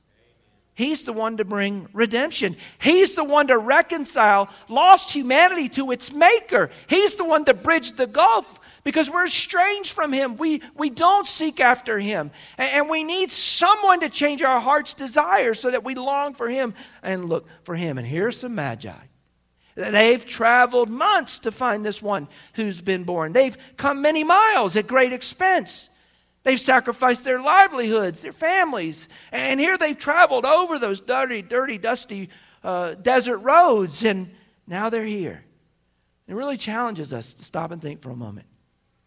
He's 0.78 1.04
the 1.04 1.12
one 1.12 1.38
to 1.38 1.44
bring 1.44 1.88
redemption. 1.92 2.56
He's 2.80 3.16
the 3.16 3.24
one 3.24 3.48
to 3.48 3.58
reconcile 3.58 4.48
lost 4.68 5.10
humanity 5.10 5.68
to 5.70 5.90
its 5.90 6.12
maker. 6.12 6.70
He's 6.86 7.16
the 7.16 7.24
one 7.24 7.44
to 7.46 7.52
bridge 7.52 7.94
the 7.94 8.06
gulf 8.06 8.60
because 8.84 9.10
we're 9.10 9.26
estranged 9.26 9.90
from 9.90 10.12
Him. 10.12 10.36
We, 10.36 10.62
we 10.76 10.88
don't 10.88 11.26
seek 11.26 11.58
after 11.58 11.98
Him. 11.98 12.30
And, 12.56 12.70
and 12.70 12.88
we 12.88 13.02
need 13.02 13.32
someone 13.32 13.98
to 14.02 14.08
change 14.08 14.40
our 14.40 14.60
heart's 14.60 14.94
desire 14.94 15.54
so 15.54 15.72
that 15.72 15.82
we 15.82 15.96
long 15.96 16.32
for 16.32 16.48
Him 16.48 16.74
and 17.02 17.28
look 17.28 17.48
for 17.64 17.74
Him. 17.74 17.98
And 17.98 18.06
here's 18.06 18.38
some 18.38 18.54
magi. 18.54 18.92
They've 19.74 20.24
traveled 20.24 20.90
months 20.90 21.40
to 21.40 21.50
find 21.50 21.84
this 21.84 22.00
one 22.00 22.28
who's 22.52 22.80
been 22.80 23.02
born. 23.02 23.32
They've 23.32 23.58
come 23.76 24.00
many 24.00 24.22
miles 24.22 24.76
at 24.76 24.86
great 24.86 25.12
expense. 25.12 25.90
They've 26.44 26.60
sacrificed 26.60 27.24
their 27.24 27.40
livelihoods, 27.40 28.22
their 28.22 28.32
families. 28.32 29.08
And 29.32 29.58
here 29.58 29.76
they've 29.76 29.98
traveled 29.98 30.44
over 30.44 30.78
those 30.78 31.00
dirty, 31.00 31.42
dirty, 31.42 31.78
dusty 31.78 32.30
uh, 32.62 32.94
desert 32.94 33.38
roads, 33.38 34.04
and 34.04 34.30
now 34.66 34.88
they're 34.88 35.04
here. 35.04 35.44
It 36.26 36.34
really 36.34 36.56
challenges 36.56 37.12
us 37.12 37.32
to 37.34 37.44
stop 37.44 37.70
and 37.70 37.80
think 37.80 38.02
for 38.02 38.10
a 38.10 38.16
moment. 38.16 38.46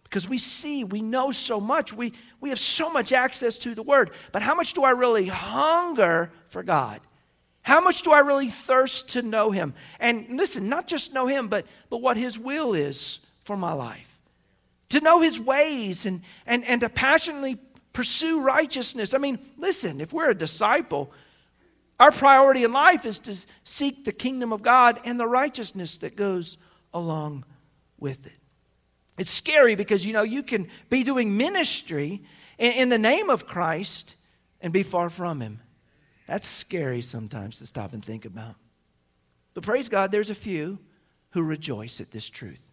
Because 0.04 0.28
we 0.28 0.38
see, 0.38 0.84
we 0.84 1.02
know 1.02 1.32
so 1.32 1.62
much, 1.62 1.94
we, 1.94 2.12
we 2.42 2.50
have 2.50 2.60
so 2.60 2.90
much 2.90 3.14
access 3.14 3.58
to 3.60 3.74
the 3.74 3.84
Word. 3.84 4.12
But 4.34 4.42
how 4.42 4.56
much 4.56 4.74
do 4.74 4.84
I 4.84 4.90
really 4.90 5.28
hunger 5.28 6.32
for 6.48 6.64
God? 6.64 7.00
How 7.62 7.80
much 7.80 8.02
do 8.02 8.12
I 8.12 8.20
really 8.20 8.50
thirst 8.50 9.10
to 9.10 9.22
know 9.22 9.52
Him? 9.52 9.74
And 10.00 10.38
listen, 10.38 10.68
not 10.68 10.88
just 10.88 11.14
know 11.14 11.28
Him, 11.28 11.48
but, 11.48 11.66
but 11.90 12.02
what 12.02 12.18
His 12.18 12.38
will 12.38 12.74
is 12.74 13.20
for 13.44 13.56
my 13.56 13.72
life 13.72 14.11
to 14.92 15.02
know 15.02 15.22
his 15.22 15.40
ways 15.40 16.06
and, 16.06 16.22
and, 16.46 16.66
and 16.66 16.82
to 16.82 16.90
passionately 16.90 17.58
pursue 17.94 18.42
righteousness. 18.42 19.14
I 19.14 19.18
mean, 19.18 19.40
listen, 19.58 20.02
if 20.02 20.14
we're 20.14 20.30
a 20.30 20.36
disciple, 20.36 21.12
our 22.00 22.12
priority 22.12 22.64
in 22.64 22.72
life 22.72 23.06
is 23.06 23.20
to 23.20 23.36
seek 23.64 24.06
the 24.06 24.12
kingdom 24.12 24.54
of 24.54 24.62
God 24.62 25.00
and 25.06 25.20
the 25.20 25.28
righteousness 25.28 25.98
that 25.98 26.16
goes 26.16 26.58
along 26.94 27.46
with 28.00 28.26
it. 28.26 28.34
It's 29.18 29.32
scary 29.32 29.76
because, 29.76 30.06
you 30.06 30.14
know, 30.14 30.24
you 30.24 30.42
can 30.42 30.68
be 30.90 31.04
doing 31.04 31.38
ministry 31.38 32.24
in, 32.58 32.72
in 32.74 32.90
the 32.90 32.98
name 32.98 33.30
of 33.30 33.46
Christ 33.46 34.16
and 34.62 34.74
be 34.74 34.84
far 34.84 35.10
from 35.10 35.42
him. 35.42 35.60
That's 36.28 36.48
scary 36.48 37.02
sometimes 37.02 37.60
to 37.60 37.66
stop 37.66 37.94
and 37.94 38.04
think 38.04 38.26
about. 38.26 38.56
But 39.54 39.64
praise 39.64 39.90
God, 39.90 40.12
there's 40.12 40.30
a 40.30 40.36
few 40.36 40.80
who 41.32 41.44
rejoice 41.44 42.00
at 42.02 42.12
this 42.12 42.30
truth 42.30 42.71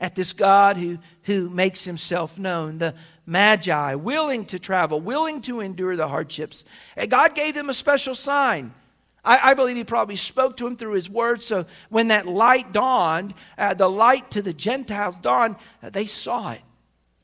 at 0.00 0.14
this 0.14 0.32
God 0.32 0.76
who, 0.76 0.98
who 1.22 1.48
makes 1.48 1.84
himself 1.84 2.38
known, 2.38 2.78
the 2.78 2.94
Magi, 3.26 3.94
willing 3.94 4.44
to 4.46 4.58
travel, 4.58 5.00
willing 5.00 5.40
to 5.42 5.60
endure 5.60 5.96
the 5.96 6.08
hardships. 6.08 6.64
And 6.96 7.10
God 7.10 7.34
gave 7.34 7.54
them 7.54 7.70
a 7.70 7.74
special 7.74 8.14
sign. 8.14 8.74
I, 9.24 9.50
I 9.50 9.54
believe 9.54 9.76
he 9.76 9.84
probably 9.84 10.16
spoke 10.16 10.56
to 10.58 10.66
him 10.66 10.76
through 10.76 10.92
his 10.92 11.08
word. 11.08 11.42
So 11.42 11.66
when 11.88 12.08
that 12.08 12.26
light 12.26 12.72
dawned, 12.72 13.34
uh, 13.56 13.74
the 13.74 13.88
light 13.88 14.30
to 14.32 14.42
the 14.42 14.52
Gentiles 14.52 15.18
dawned, 15.18 15.56
uh, 15.82 15.90
they 15.90 16.06
saw 16.06 16.52
it. 16.52 16.60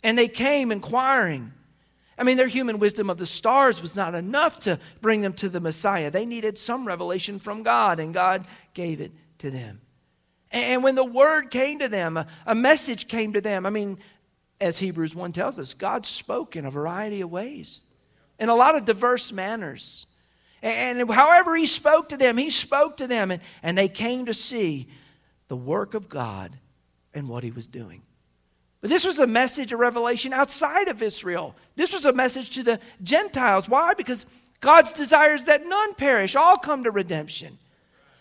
And 0.03 0.17
they 0.17 0.29
came 0.29 0.73
inquiring. 0.73 1.53
I 2.17 2.23
mean, 2.23 2.37
their 2.37 2.47
human 2.47 2.79
wisdom 2.79 3.11
of 3.11 3.19
the 3.19 3.27
stars 3.27 3.83
was 3.83 3.97
not 3.97 4.15
enough 4.15 4.61
to 4.61 4.79
bring 5.01 5.21
them 5.21 5.35
to 5.35 5.49
the 5.49 5.61
Messiah. 5.61 6.11
They 6.11 6.27
needed 6.27 6.57
some 6.57 6.87
revelation 6.87 7.39
from 7.39 7.63
God, 7.63 7.99
and 8.01 8.15
God 8.15 8.47
gave 8.73 9.01
it 9.01 9.13
to 9.39 9.51
them. 9.51 9.81
And 10.51 10.83
when 10.83 10.97
the 10.97 11.05
word 11.05 11.51
came 11.51 11.79
to 11.79 11.89
them, 11.89 12.25
a, 12.47 12.55
message 12.55 13.07
came 13.07 13.35
to 13.35 13.41
them, 13.41 13.67
I 13.67 13.71
mean, 13.71 13.99
as 14.61 14.79
Hebrews 14.79 15.15
1 15.15 15.33
tells 15.33 15.59
us, 15.59 15.75
God 15.75 16.05
spoke 16.05 16.57
in 16.57 16.67
a 16.67 16.71
variety 16.71 17.21
of 17.21 17.31
ways, 17.31 17.83
in 18.39 18.49
a 18.49 18.55
lot 18.55 18.75
of 18.75 18.85
diverse 18.85 19.33
manners. 19.33 20.07
And 20.61 21.09
however 21.11 21.57
He 21.57 21.67
spoke 21.67 22.09
to 22.09 22.17
them, 22.17 22.37
He 22.37 22.51
spoke 22.51 22.97
to 22.97 23.07
them, 23.07 23.31
and, 23.31 23.43
and 23.63 23.79
they 23.79 23.89
came 23.89 24.27
to 24.27 24.35
see 24.35 24.89
the 25.49 25.57
work 25.57 25.95
of 25.95 26.09
God 26.09 26.57
and 27.15 27.29
what 27.29 27.45
He 27.45 27.53
was 27.53 27.69
doing. 27.69 28.03
But 28.81 28.91
this 28.91 29.05
was 29.05 29.19
a 29.19 29.27
message, 29.27 29.73
of 29.73 29.79
revelation 29.79 30.33
outside 30.33 30.89
of 30.89 31.03
Israel. 31.03 31.55
This 31.77 31.93
was 31.93 32.07
a 32.07 32.13
message 32.13 32.51
to 32.51 32.63
the 32.63 32.81
Gentiles. 33.03 33.69
Why? 33.69 33.95
Because 33.95 34.27
God's 34.61 34.93
desire 34.93 35.35
is 35.35 35.45
that 35.45 35.67
none 35.67 35.95
perish, 35.95 36.35
all 36.35 36.57
come 36.57 36.85
to 36.85 36.91
redemption. 36.91 37.59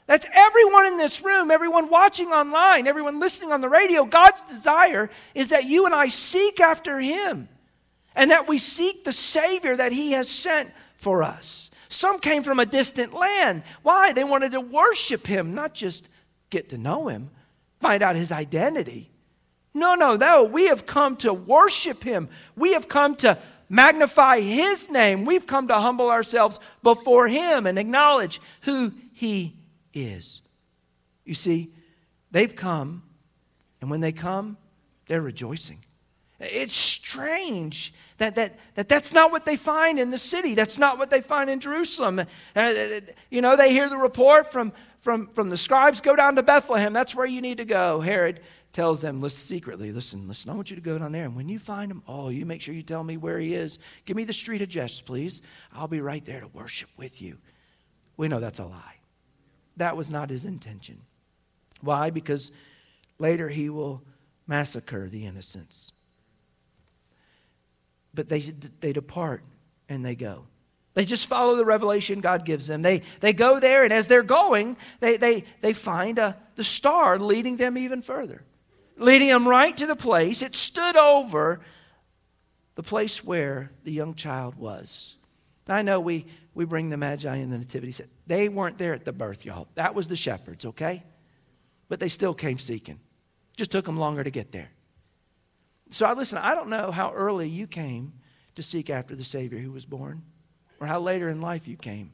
That's 0.09 0.25
everyone 0.33 0.87
in 0.87 0.97
this 0.97 1.23
room, 1.23 1.51
everyone 1.51 1.87
watching 1.87 2.29
online, 2.29 2.87
everyone 2.87 3.19
listening 3.19 3.51
on 3.51 3.61
the 3.61 3.69
radio. 3.69 4.05
God's 4.05 4.41
desire 4.41 5.07
is 5.35 5.49
that 5.49 5.65
you 5.65 5.85
and 5.85 5.93
I 5.93 6.07
seek 6.07 6.59
after 6.59 6.99
Him 6.99 7.47
and 8.15 8.31
that 8.31 8.47
we 8.47 8.57
seek 8.57 9.03
the 9.03 9.11
Savior 9.11 9.75
that 9.75 9.91
He 9.91 10.13
has 10.13 10.27
sent 10.27 10.71
for 10.97 11.21
us. 11.21 11.69
Some 11.89 12.19
came 12.19 12.41
from 12.41 12.59
a 12.59 12.65
distant 12.65 13.13
land. 13.13 13.61
Why? 13.83 14.11
They 14.11 14.23
wanted 14.23 14.53
to 14.53 14.61
worship 14.61 15.27
Him, 15.27 15.53
not 15.53 15.75
just 15.75 16.09
get 16.49 16.69
to 16.69 16.77
know 16.79 17.07
Him, 17.07 17.29
find 17.79 18.01
out 18.01 18.15
His 18.15 18.31
identity. 18.31 19.11
No, 19.75 19.93
no, 19.93 20.15
no. 20.15 20.43
We 20.43 20.69
have 20.69 20.87
come 20.87 21.17
to 21.17 21.31
worship 21.31 22.03
Him, 22.03 22.29
we 22.55 22.73
have 22.73 22.89
come 22.89 23.15
to 23.17 23.37
magnify 23.69 24.39
His 24.39 24.89
name. 24.89 25.23
We've 25.23 25.45
come 25.45 25.67
to 25.67 25.75
humble 25.75 26.09
ourselves 26.09 26.59
before 26.81 27.27
Him 27.27 27.67
and 27.67 27.77
acknowledge 27.77 28.41
who 28.61 28.91
He 29.13 29.53
is. 29.93 30.41
You 31.25 31.35
see, 31.35 31.71
they've 32.31 32.55
come, 32.55 33.03
and 33.81 33.89
when 33.89 34.01
they 34.01 34.11
come, 34.11 34.57
they're 35.07 35.21
rejoicing. 35.21 35.79
It's 36.39 36.75
strange 36.75 37.93
that, 38.17 38.35
that, 38.35 38.57
that 38.75 38.87
that's 38.87 39.13
not 39.13 39.31
what 39.31 39.45
they 39.45 39.57
find 39.57 39.99
in 39.99 40.09
the 40.09 40.17
city. 40.17 40.55
That's 40.55 40.77
not 40.77 40.97
what 40.97 41.09
they 41.09 41.19
find 41.19 41.49
in 41.49 41.59
Jerusalem. 41.59 42.21
Uh, 42.55 42.73
you 43.29 43.41
know, 43.41 43.57
they 43.57 43.71
hear 43.71 43.89
the 43.89 43.97
report 43.97 44.51
from, 44.51 44.71
from, 45.01 45.27
from 45.27 45.49
the 45.49 45.57
scribes 45.57 45.99
go 45.99 46.15
down 46.15 46.37
to 46.37 46.43
Bethlehem. 46.43 46.93
That's 46.93 47.13
where 47.13 47.25
you 47.25 47.41
need 47.41 47.57
to 47.57 47.65
go. 47.65 47.99
Herod 47.99 48.39
tells 48.71 49.01
them, 49.01 49.19
listen, 49.19 49.39
secretly, 49.39 49.91
listen, 49.91 50.27
listen, 50.27 50.49
I 50.49 50.53
want 50.53 50.69
you 50.69 50.77
to 50.77 50.81
go 50.81 50.97
down 50.97 51.11
there. 51.11 51.25
And 51.25 51.35
when 51.35 51.49
you 51.49 51.59
find 51.59 51.91
him, 51.91 52.03
oh, 52.07 52.29
you 52.29 52.45
make 52.45 52.61
sure 52.61 52.73
you 52.73 52.83
tell 52.83 53.03
me 53.03 53.17
where 53.17 53.39
he 53.39 53.53
is. 53.53 53.79
Give 54.05 54.15
me 54.15 54.23
the 54.23 54.33
street 54.33 54.61
address, 54.61 55.01
please. 55.01 55.41
I'll 55.73 55.87
be 55.87 56.01
right 56.01 56.23
there 56.23 56.39
to 56.39 56.47
worship 56.47 56.89
with 56.95 57.21
you. 57.21 57.37
We 58.15 58.27
know 58.27 58.39
that's 58.39 58.59
a 58.59 58.65
lie 58.65 58.98
that 59.79 59.97
was 59.97 60.09
not 60.09 60.29
his 60.29 60.45
intention. 60.45 61.01
Why? 61.81 62.09
Because 62.09 62.51
later 63.17 63.49
he 63.49 63.69
will 63.69 64.01
massacre 64.47 65.09
the 65.09 65.25
innocents. 65.25 65.91
But 68.13 68.29
they, 68.29 68.39
they 68.79 68.93
depart 68.93 69.43
and 69.87 70.05
they 70.05 70.15
go. 70.15 70.45
They 70.95 71.05
just 71.05 71.27
follow 71.27 71.55
the 71.55 71.65
revelation 71.65 72.19
God 72.19 72.45
gives 72.45 72.67
them. 72.67 72.81
They, 72.81 73.03
they 73.19 73.31
go 73.31 73.59
there, 73.59 73.83
and 73.83 73.93
as 73.93 74.07
they're 74.07 74.23
going, 74.23 74.75
they, 74.99 75.17
they, 75.17 75.45
they 75.61 75.73
find 75.73 76.17
a, 76.17 76.35
the 76.55 76.63
star 76.63 77.17
leading 77.19 77.57
them 77.57 77.77
even 77.77 78.01
further, 78.01 78.43
leading 78.97 79.29
them 79.29 79.47
right 79.47 79.77
to 79.77 79.85
the 79.85 79.95
place. 79.95 80.41
It 80.41 80.55
stood 80.55 80.97
over 80.97 81.61
the 82.75 82.83
place 82.83 83.23
where 83.23 83.71
the 83.83 83.91
young 83.91 84.15
child 84.15 84.55
was. 84.55 85.15
I 85.67 85.83
know 85.83 85.99
we, 85.99 86.25
we 86.59 86.65
bring 86.65 86.89
the 86.89 86.97
Magi 86.97 87.37
in 87.37 87.51
the 87.51 87.57
Nativity 87.57 87.93
set. 87.93 88.09
They 88.27 88.49
weren't 88.49 88.77
there 88.77 88.93
at 88.93 89.05
the 89.05 89.13
birth, 89.13 89.45
y'all. 89.45 89.69
That 89.75 89.95
was 89.95 90.09
the 90.09 90.17
shepherds, 90.17 90.65
okay? 90.65 91.03
But 91.87 92.01
they 92.01 92.09
still 92.09 92.33
came 92.33 92.59
seeking. 92.59 92.99
Just 93.55 93.71
took 93.71 93.85
them 93.85 93.95
longer 93.95 94.25
to 94.25 94.29
get 94.29 94.51
there. 94.51 94.69
So 95.91 96.05
I 96.05 96.11
listen, 96.11 96.37
I 96.37 96.55
don't 96.55 96.67
know 96.67 96.91
how 96.91 97.13
early 97.13 97.47
you 97.47 97.65
came 97.65 98.11
to 98.55 98.61
seek 98.61 98.89
after 98.89 99.15
the 99.15 99.23
Savior 99.23 99.59
who 99.59 99.71
was 99.71 99.85
born, 99.85 100.21
or 100.81 100.87
how 100.87 100.99
later 100.99 101.29
in 101.29 101.39
life 101.39 101.65
you 101.65 101.77
came. 101.77 102.11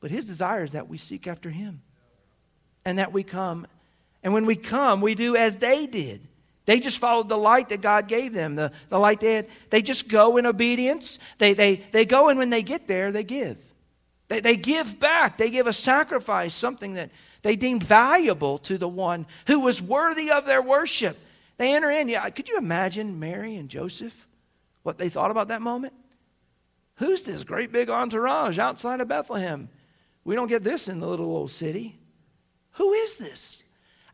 But 0.00 0.10
his 0.10 0.26
desire 0.26 0.64
is 0.64 0.72
that 0.72 0.88
we 0.88 0.96
seek 0.96 1.26
after 1.26 1.50
him. 1.50 1.82
And 2.82 2.96
that 2.96 3.12
we 3.12 3.24
come. 3.24 3.66
And 4.22 4.32
when 4.32 4.46
we 4.46 4.56
come, 4.56 5.02
we 5.02 5.14
do 5.14 5.36
as 5.36 5.58
they 5.58 5.86
did. 5.86 6.26
They 6.66 6.80
just 6.80 6.98
followed 6.98 7.28
the 7.28 7.38
light 7.38 7.68
that 7.70 7.80
God 7.80 8.08
gave 8.08 8.32
them, 8.32 8.56
the, 8.56 8.72
the 8.88 8.98
light 8.98 9.20
they 9.20 9.34
had. 9.34 9.48
They 9.70 9.82
just 9.82 10.08
go 10.08 10.36
in 10.36 10.46
obedience. 10.46 11.18
They, 11.38 11.54
they, 11.54 11.76
they 11.92 12.04
go, 12.04 12.28
and 12.28 12.38
when 12.38 12.50
they 12.50 12.62
get 12.62 12.86
there, 12.88 13.12
they 13.12 13.24
give. 13.24 13.64
They, 14.28 14.40
they 14.40 14.56
give 14.56 14.98
back. 14.98 15.38
They 15.38 15.48
give 15.48 15.68
a 15.68 15.72
sacrifice, 15.72 16.54
something 16.54 16.94
that 16.94 17.10
they 17.42 17.54
deemed 17.54 17.84
valuable 17.84 18.58
to 18.58 18.76
the 18.76 18.88
one 18.88 19.26
who 19.46 19.60
was 19.60 19.80
worthy 19.80 20.30
of 20.30 20.44
their 20.44 20.60
worship. 20.60 21.16
They 21.56 21.72
enter 21.72 21.90
in. 21.90 22.08
Yeah, 22.08 22.28
could 22.30 22.48
you 22.48 22.58
imagine 22.58 23.20
Mary 23.20 23.54
and 23.54 23.68
Joseph, 23.68 24.26
what 24.82 24.98
they 24.98 25.08
thought 25.08 25.30
about 25.30 25.48
that 25.48 25.62
moment? 25.62 25.94
Who's 26.96 27.22
this 27.22 27.44
great 27.44 27.70
big 27.70 27.88
entourage 27.90 28.58
outside 28.58 29.00
of 29.00 29.06
Bethlehem? 29.06 29.68
We 30.24 30.34
don't 30.34 30.48
get 30.48 30.64
this 30.64 30.88
in 30.88 30.98
the 30.98 31.06
little 31.06 31.26
old 31.26 31.52
city. 31.52 31.96
Who 32.72 32.92
is 32.92 33.14
this? 33.14 33.62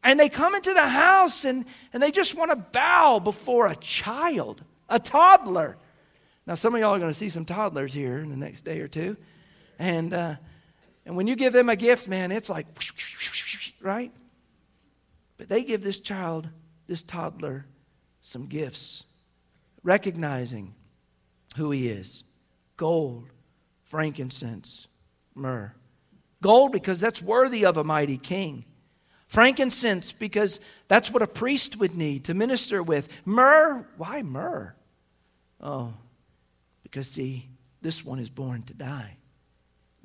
And 0.02 0.18
they 0.18 0.28
come 0.28 0.54
into 0.54 0.74
the 0.74 0.86
house 0.86 1.44
and, 1.44 1.64
and 1.92 2.02
they 2.02 2.10
just 2.10 2.36
want 2.36 2.50
to 2.50 2.56
bow 2.56 3.20
before 3.20 3.66
a 3.66 3.76
child, 3.76 4.64
a 4.88 4.98
toddler. 4.98 5.76
Now, 6.46 6.56
some 6.56 6.74
of 6.74 6.80
y'all 6.80 6.94
are 6.94 6.98
going 6.98 7.10
to 7.10 7.16
see 7.16 7.28
some 7.28 7.44
toddlers 7.44 7.94
here 7.94 8.18
in 8.18 8.30
the 8.30 8.36
next 8.36 8.64
day 8.64 8.80
or 8.80 8.88
two. 8.88 9.16
And, 9.78 10.12
uh, 10.12 10.36
and 11.06 11.16
when 11.16 11.26
you 11.26 11.36
give 11.36 11.52
them 11.52 11.68
a 11.68 11.76
gift, 11.76 12.08
man, 12.08 12.32
it's 12.32 12.50
like, 12.50 12.66
right? 13.80 14.12
But 15.36 15.48
they 15.48 15.62
give 15.62 15.82
this 15.82 16.00
child, 16.00 16.48
this 16.86 17.02
toddler, 17.02 17.66
some 18.20 18.46
gifts, 18.46 19.04
recognizing 19.82 20.74
who 21.56 21.70
he 21.70 21.88
is 21.88 22.24
gold, 22.76 23.28
frankincense, 23.84 24.88
myrrh. 25.34 25.72
Gold, 26.40 26.72
because 26.72 26.98
that's 26.98 27.22
worthy 27.22 27.64
of 27.64 27.76
a 27.76 27.84
mighty 27.84 28.18
king. 28.18 28.64
Frankincense, 29.32 30.12
because 30.12 30.60
that's 30.88 31.10
what 31.10 31.22
a 31.22 31.26
priest 31.26 31.80
would 31.80 31.96
need 31.96 32.24
to 32.24 32.34
minister 32.34 32.82
with. 32.82 33.08
Myrrh, 33.24 33.86
why 33.96 34.20
myrrh? 34.20 34.74
Oh, 35.58 35.94
because 36.82 37.08
see, 37.08 37.48
this 37.80 38.04
one 38.04 38.18
is 38.18 38.28
born 38.28 38.62
to 38.64 38.74
die. 38.74 39.16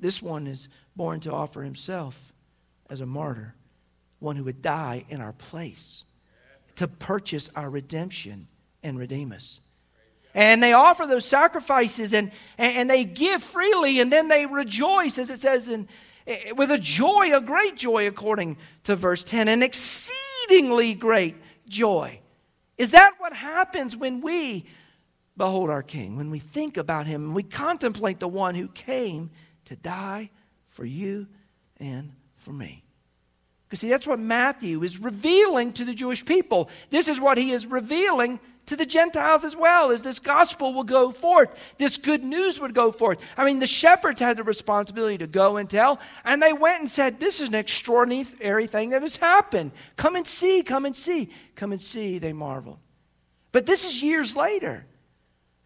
This 0.00 0.22
one 0.22 0.46
is 0.46 0.70
born 0.96 1.20
to 1.20 1.32
offer 1.32 1.62
himself 1.62 2.32
as 2.88 3.02
a 3.02 3.06
martyr, 3.06 3.54
one 4.18 4.36
who 4.36 4.44
would 4.44 4.62
die 4.62 5.04
in 5.10 5.20
our 5.20 5.34
place 5.34 6.06
to 6.76 6.88
purchase 6.88 7.50
our 7.54 7.68
redemption 7.68 8.48
and 8.82 8.98
redeem 8.98 9.32
us. 9.32 9.60
And 10.34 10.62
they 10.62 10.72
offer 10.72 11.04
those 11.04 11.26
sacrifices 11.26 12.14
and, 12.14 12.32
and 12.56 12.88
they 12.88 13.04
give 13.04 13.42
freely 13.42 14.00
and 14.00 14.10
then 14.10 14.28
they 14.28 14.46
rejoice, 14.46 15.18
as 15.18 15.28
it 15.28 15.38
says 15.38 15.68
in, 15.68 15.86
Eh, 16.28 16.52
with 16.52 16.70
a 16.70 16.78
joy, 16.78 17.34
a 17.34 17.40
great 17.40 17.74
joy, 17.74 18.06
according 18.06 18.58
to 18.84 18.94
verse 18.94 19.24
10, 19.24 19.48
an 19.48 19.62
exceedingly 19.62 20.92
great 20.92 21.34
joy. 21.66 22.20
Is 22.76 22.90
that 22.90 23.14
what 23.18 23.32
happens 23.32 23.96
when 23.96 24.20
we 24.20 24.66
behold 25.36 25.70
our 25.70 25.82
King, 25.82 26.16
when 26.16 26.30
we 26.30 26.38
think 26.38 26.76
about 26.76 27.06
him, 27.06 27.24
and 27.24 27.34
we 27.34 27.42
contemplate 27.42 28.20
the 28.20 28.28
one 28.28 28.54
who 28.54 28.68
came 28.68 29.30
to 29.64 29.74
die 29.74 30.30
for 30.66 30.84
you 30.84 31.26
and 31.78 32.12
for 32.36 32.52
me? 32.52 32.84
Because, 33.66 33.80
see, 33.80 33.88
that's 33.88 34.06
what 34.06 34.18
Matthew 34.18 34.82
is 34.82 34.98
revealing 34.98 35.72
to 35.74 35.84
the 35.84 35.94
Jewish 35.94 36.24
people. 36.24 36.68
This 36.90 37.08
is 37.08 37.20
what 37.20 37.38
he 37.38 37.52
is 37.52 37.66
revealing 37.66 38.38
to 38.68 38.76
the 38.76 38.86
Gentiles 38.86 39.44
as 39.44 39.56
well, 39.56 39.90
as 39.90 40.02
this 40.02 40.18
gospel 40.18 40.72
will 40.72 40.84
go 40.84 41.10
forth. 41.10 41.58
This 41.78 41.96
good 41.96 42.22
news 42.22 42.60
would 42.60 42.74
go 42.74 42.92
forth. 42.92 43.20
I 43.36 43.44
mean, 43.44 43.58
the 43.58 43.66
shepherds 43.66 44.20
had 44.20 44.36
the 44.36 44.44
responsibility 44.44 45.18
to 45.18 45.26
go 45.26 45.56
and 45.56 45.68
tell, 45.68 45.98
and 46.24 46.42
they 46.42 46.52
went 46.52 46.80
and 46.80 46.90
said, 46.90 47.18
This 47.18 47.40
is 47.40 47.48
an 47.48 47.54
extraordinary 47.54 48.66
thing 48.66 48.90
that 48.90 49.02
has 49.02 49.16
happened. 49.16 49.72
Come 49.96 50.16
and 50.16 50.26
see, 50.26 50.62
come 50.62 50.86
and 50.86 50.94
see, 50.94 51.30
come 51.54 51.72
and 51.72 51.82
see. 51.82 52.18
They 52.18 52.32
marveled. 52.32 52.78
But 53.52 53.66
this 53.66 53.86
is 53.86 54.02
years 54.02 54.36
later. 54.36 54.86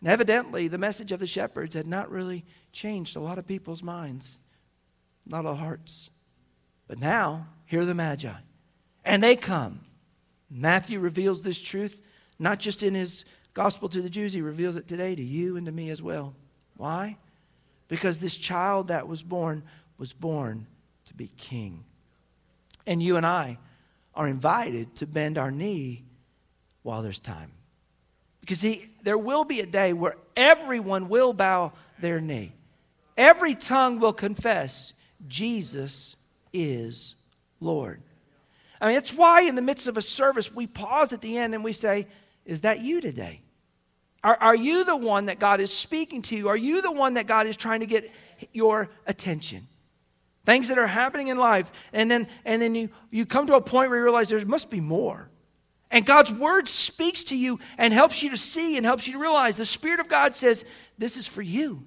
And 0.01 0.09
evidently, 0.09 0.69
the 0.69 0.79
message 0.79 1.13
of 1.13 1.21
the 1.21 1.27
shepherds 1.27 1.75
had 1.75 1.87
not 1.87 2.11
really 2.11 2.45
changed 2.73 3.17
a 3.17 3.21
lot 3.21 3.39
of 3.39 3.47
people's 3.47 3.83
minds, 3.83 4.39
not 5.27 5.47
all 5.47 5.55
hearts. 5.55 6.11
But 6.89 6.99
now, 6.99 7.47
here 7.67 7.83
are 7.83 7.85
the 7.85 7.95
Magi. 7.95 8.33
And 9.05 9.23
they 9.23 9.37
come. 9.37 9.81
Matthew 10.51 10.99
reveals 10.99 11.43
this 11.43 11.61
truth 11.61 12.03
not 12.43 12.59
just 12.59 12.83
in 12.83 12.95
his 12.95 13.25
gospel 13.55 13.89
to 13.89 14.03
the 14.03 14.11
Jews, 14.11 14.33
he 14.33 14.43
reveals 14.43 14.77
it 14.77 14.89
today 14.89 15.15
to 15.15 15.23
you 15.23 15.57
and 15.57 15.67
to 15.67 15.73
me 15.73 15.91
as 15.91 16.03
well. 16.03 16.35
Why? 16.77 17.17
Because 17.89 18.21
this 18.21 18.37
child 18.37 18.89
that 18.89 19.09
was 19.09 19.23
born 19.23 19.63
was 19.99 20.13
born 20.13 20.67
to 21.07 21.15
be 21.15 21.31
king. 21.37 21.85
And 22.87 23.03
you 23.03 23.17
and 23.17 23.25
I 23.25 23.59
are 24.15 24.27
invited 24.27 24.95
to 24.97 25.07
bend 25.07 25.39
our 25.39 25.51
knee 25.51 26.05
while 26.83 27.03
there's 27.03 27.21
time. 27.21 27.53
Because, 28.41 28.59
see, 28.59 28.91
there 29.05 29.19
will 29.19 29.45
be 29.45 29.61
a 29.61 29.67
day 29.67 29.93
where 29.93 30.17
everyone 30.37 31.09
will 31.09 31.33
bow 31.33 31.73
their 32.01 32.21
knee. 32.21 32.53
Every 33.17 33.55
tongue 33.55 34.01
will 34.01 34.13
confess 34.13 34.93
Jesus 35.29 36.17
is 36.53 37.15
Lord. 37.61 38.03
I 38.81 38.87
mean, 38.87 38.95
that's 38.95 39.15
why 39.15 39.43
in 39.43 39.55
the 39.55 39.63
midst 39.63 39.87
of 39.87 39.97
a 39.97 40.03
service, 40.03 40.53
we 40.53 40.67
pause 40.67 41.13
at 41.13 41.21
the 41.21 41.39
end 41.39 41.55
and 41.55 41.63
we 41.63 41.73
say, 41.73 42.09
is 42.45 42.63
that 42.63 42.81
you 42.81 43.01
today? 43.01 43.43
Are, 44.25 44.37
are 44.41 44.55
you 44.55 44.85
the 44.85 44.97
one 44.97 45.27
that 45.27 45.39
God 45.39 45.61
is 45.61 45.73
speaking 45.73 46.23
to 46.23 46.37
you? 46.37 46.49
Are 46.49 46.57
you 46.57 46.81
the 46.81 46.93
one 46.93 47.15
that 47.15 47.27
God 47.27 47.47
is 47.47 47.57
trying 47.57 47.81
to 47.81 47.87
get 47.87 48.11
your 48.53 48.89
attention? 49.07 49.67
Things 50.45 50.69
that 50.69 50.79
are 50.79 50.87
happening 50.87 51.29
in 51.29 51.39
life, 51.39 51.71
and 51.93 52.11
then, 52.11 52.27
and 52.45 52.61
then 52.61 52.75
you, 52.75 52.89
you 53.11 53.27
come 53.27 53.47
to 53.47 53.55
a 53.55 53.61
point 53.61 53.91
where 53.91 53.99
you 53.99 54.05
realize 54.05 54.29
there 54.29 54.45
must 54.45 54.71
be 54.71 54.81
more. 54.81 55.29
And 55.91 56.07
God's 56.07 56.33
word 56.33 56.69
speaks 56.69 57.23
to 57.25 57.37
you 57.37 57.61
and 57.79 57.93
helps 57.93 58.23
you 58.23 58.31
to 58.31 58.37
see 58.37 58.77
and 58.77 58.87
helps 58.87 59.07
you 59.07 59.13
to 59.13 59.19
realize 59.19 59.57
the 59.57 59.67
Spirit 59.67 60.01
of 60.01 60.09
God 60.09 60.35
says, 60.35 60.65
This 60.99 61.17
is 61.17 61.27
for 61.27 61.43
you. 61.43 61.85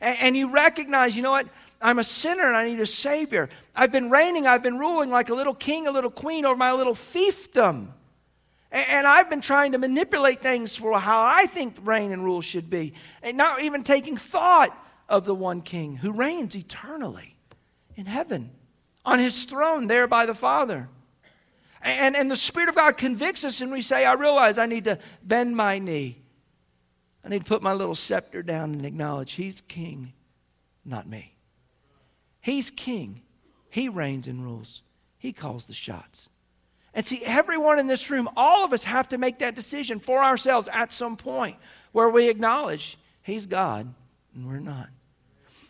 And, 0.00 0.18
and 0.18 0.36
you 0.36 0.50
recognize, 0.50 1.16
you 1.16 1.22
know 1.22 1.32
what? 1.32 1.46
I'm 1.80 1.98
a 1.98 2.04
sinner 2.04 2.46
and 2.46 2.56
I 2.56 2.66
need 2.66 2.80
a 2.80 2.86
Savior. 2.86 3.48
I've 3.76 3.92
been 3.92 4.10
reigning, 4.10 4.46
I've 4.46 4.62
been 4.62 4.78
ruling 4.78 5.10
like 5.10 5.28
a 5.28 5.34
little 5.34 5.54
king, 5.54 5.86
a 5.86 5.90
little 5.90 6.10
queen 6.10 6.44
over 6.44 6.56
my 6.56 6.72
little 6.72 6.94
fiefdom. 6.94 7.88
And 8.70 9.06
I've 9.06 9.30
been 9.30 9.40
trying 9.40 9.72
to 9.72 9.78
manipulate 9.78 10.42
things 10.42 10.76
for 10.76 10.98
how 10.98 11.22
I 11.22 11.46
think 11.46 11.76
reign 11.82 12.12
and 12.12 12.22
rule 12.22 12.42
should 12.42 12.68
be, 12.68 12.92
and 13.22 13.36
not 13.36 13.62
even 13.62 13.82
taking 13.82 14.16
thought 14.16 14.76
of 15.08 15.24
the 15.24 15.34
one 15.34 15.62
king 15.62 15.96
who 15.96 16.12
reigns 16.12 16.54
eternally 16.54 17.36
in 17.96 18.06
heaven 18.06 18.50
on 19.04 19.18
his 19.18 19.44
throne 19.44 19.86
there 19.86 20.06
by 20.06 20.26
the 20.26 20.34
Father. 20.34 20.88
And, 21.80 22.16
and 22.16 22.30
the 22.30 22.36
Spirit 22.36 22.68
of 22.68 22.74
God 22.74 22.96
convicts 22.96 23.44
us, 23.44 23.60
and 23.60 23.72
we 23.72 23.80
say, 23.80 24.04
I 24.04 24.14
realize 24.14 24.58
I 24.58 24.66
need 24.66 24.84
to 24.84 24.98
bend 25.22 25.56
my 25.56 25.78
knee. 25.78 26.18
I 27.24 27.28
need 27.28 27.44
to 27.44 27.48
put 27.48 27.62
my 27.62 27.72
little 27.72 27.94
scepter 27.94 28.42
down 28.42 28.72
and 28.74 28.84
acknowledge 28.84 29.32
He's 29.32 29.60
king, 29.62 30.12
not 30.84 31.08
me. 31.08 31.36
He's 32.40 32.70
king. 32.70 33.22
He 33.70 33.88
reigns 33.88 34.28
and 34.28 34.42
rules, 34.42 34.82
He 35.18 35.32
calls 35.32 35.66
the 35.66 35.74
shots. 35.74 36.28
And 36.98 37.06
see, 37.06 37.22
everyone 37.24 37.78
in 37.78 37.86
this 37.86 38.10
room, 38.10 38.28
all 38.36 38.64
of 38.64 38.72
us 38.72 38.82
have 38.82 39.10
to 39.10 39.18
make 39.18 39.38
that 39.38 39.54
decision 39.54 40.00
for 40.00 40.20
ourselves 40.20 40.68
at 40.72 40.92
some 40.92 41.16
point 41.16 41.56
where 41.92 42.10
we 42.10 42.28
acknowledge 42.28 42.98
He's 43.22 43.46
God 43.46 43.94
and 44.34 44.48
we're 44.48 44.58
not. 44.58 44.88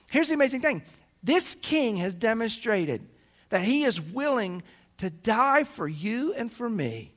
Here's 0.08 0.28
the 0.28 0.34
amazing 0.36 0.62
thing 0.62 0.80
this 1.22 1.54
king 1.54 1.98
has 1.98 2.14
demonstrated 2.14 3.06
that 3.50 3.60
he 3.60 3.84
is 3.84 4.00
willing 4.00 4.62
to 4.96 5.10
die 5.10 5.64
for 5.64 5.86
you 5.86 6.32
and 6.32 6.50
for 6.50 6.70
me 6.70 7.12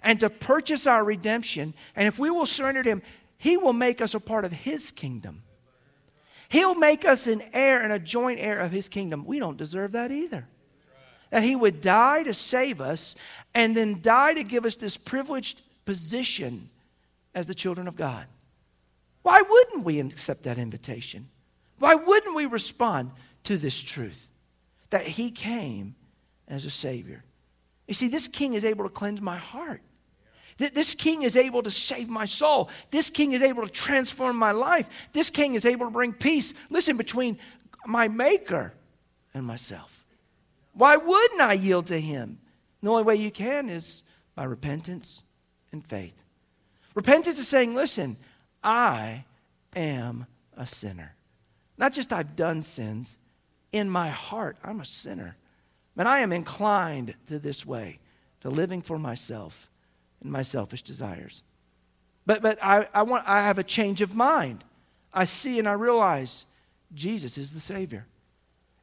and 0.00 0.20
to 0.20 0.30
purchase 0.30 0.86
our 0.86 1.02
redemption. 1.02 1.74
And 1.96 2.06
if 2.06 2.20
we 2.20 2.30
will 2.30 2.46
surrender 2.46 2.84
to 2.84 2.88
him, 2.88 3.02
he 3.36 3.56
will 3.56 3.72
make 3.72 4.00
us 4.00 4.14
a 4.14 4.20
part 4.20 4.44
of 4.44 4.52
his 4.52 4.92
kingdom. 4.92 5.42
He'll 6.48 6.76
make 6.76 7.04
us 7.04 7.26
an 7.26 7.42
heir 7.52 7.82
and 7.82 7.92
a 7.92 7.98
joint 7.98 8.38
heir 8.38 8.60
of 8.60 8.70
his 8.70 8.88
kingdom. 8.88 9.24
We 9.24 9.40
don't 9.40 9.56
deserve 9.56 9.90
that 9.90 10.12
either 10.12 10.46
that 11.34 11.42
he 11.42 11.56
would 11.56 11.80
die 11.80 12.22
to 12.22 12.32
save 12.32 12.80
us 12.80 13.16
and 13.54 13.76
then 13.76 14.00
die 14.00 14.34
to 14.34 14.44
give 14.44 14.64
us 14.64 14.76
this 14.76 14.96
privileged 14.96 15.62
position 15.84 16.70
as 17.34 17.48
the 17.48 17.54
children 17.56 17.88
of 17.88 17.96
God. 17.96 18.26
Why 19.22 19.42
wouldn't 19.42 19.82
we 19.82 19.98
accept 19.98 20.44
that 20.44 20.58
invitation? 20.58 21.26
Why 21.80 21.96
wouldn't 21.96 22.36
we 22.36 22.46
respond 22.46 23.10
to 23.42 23.56
this 23.56 23.82
truth 23.82 24.30
that 24.90 25.08
he 25.08 25.32
came 25.32 25.96
as 26.46 26.66
a 26.66 26.70
Savior? 26.70 27.24
You 27.88 27.94
see, 27.94 28.06
this 28.06 28.28
king 28.28 28.54
is 28.54 28.64
able 28.64 28.84
to 28.84 28.90
cleanse 28.90 29.20
my 29.20 29.36
heart. 29.36 29.82
This 30.58 30.94
king 30.94 31.22
is 31.22 31.36
able 31.36 31.64
to 31.64 31.70
save 31.72 32.08
my 32.08 32.26
soul. 32.26 32.70
This 32.92 33.10
king 33.10 33.32
is 33.32 33.42
able 33.42 33.66
to 33.66 33.72
transform 33.72 34.36
my 34.36 34.52
life. 34.52 34.88
This 35.12 35.30
king 35.30 35.56
is 35.56 35.66
able 35.66 35.86
to 35.86 35.92
bring 35.92 36.12
peace, 36.12 36.54
listen, 36.70 36.96
between 36.96 37.40
my 37.88 38.06
maker 38.06 38.72
and 39.34 39.44
myself. 39.44 40.03
Why 40.74 40.96
wouldn't 40.96 41.40
I 41.40 41.54
yield 41.54 41.86
to 41.86 42.00
Him? 42.00 42.38
The 42.82 42.90
only 42.90 43.02
way 43.02 43.16
you 43.16 43.30
can 43.30 43.70
is 43.70 44.02
by 44.34 44.44
repentance 44.44 45.22
and 45.72 45.84
faith. 45.84 46.22
Repentance 46.94 47.38
is 47.38 47.48
saying, 47.48 47.74
listen, 47.74 48.16
I 48.62 49.24
am 49.74 50.26
a 50.56 50.66
sinner. 50.66 51.14
Not 51.78 51.92
just 51.92 52.12
I've 52.12 52.36
done 52.36 52.62
sins, 52.62 53.18
in 53.72 53.90
my 53.90 54.10
heart, 54.10 54.56
I'm 54.62 54.80
a 54.80 54.84
sinner. 54.84 55.36
And 55.96 56.08
I 56.08 56.20
am 56.20 56.32
inclined 56.32 57.14
to 57.26 57.38
this 57.38 57.64
way, 57.66 57.98
to 58.40 58.50
living 58.50 58.82
for 58.82 58.98
myself 58.98 59.68
and 60.22 60.30
my 60.30 60.42
selfish 60.42 60.82
desires. 60.82 61.42
But, 62.26 62.42
but 62.42 62.58
I, 62.62 62.88
I, 62.94 63.02
want, 63.02 63.28
I 63.28 63.42
have 63.42 63.58
a 63.58 63.64
change 63.64 64.00
of 64.00 64.14
mind. 64.14 64.64
I 65.12 65.24
see 65.24 65.58
and 65.58 65.68
I 65.68 65.72
realize 65.72 66.46
Jesus 66.94 67.36
is 67.38 67.52
the 67.52 67.60
Savior. 67.60 68.06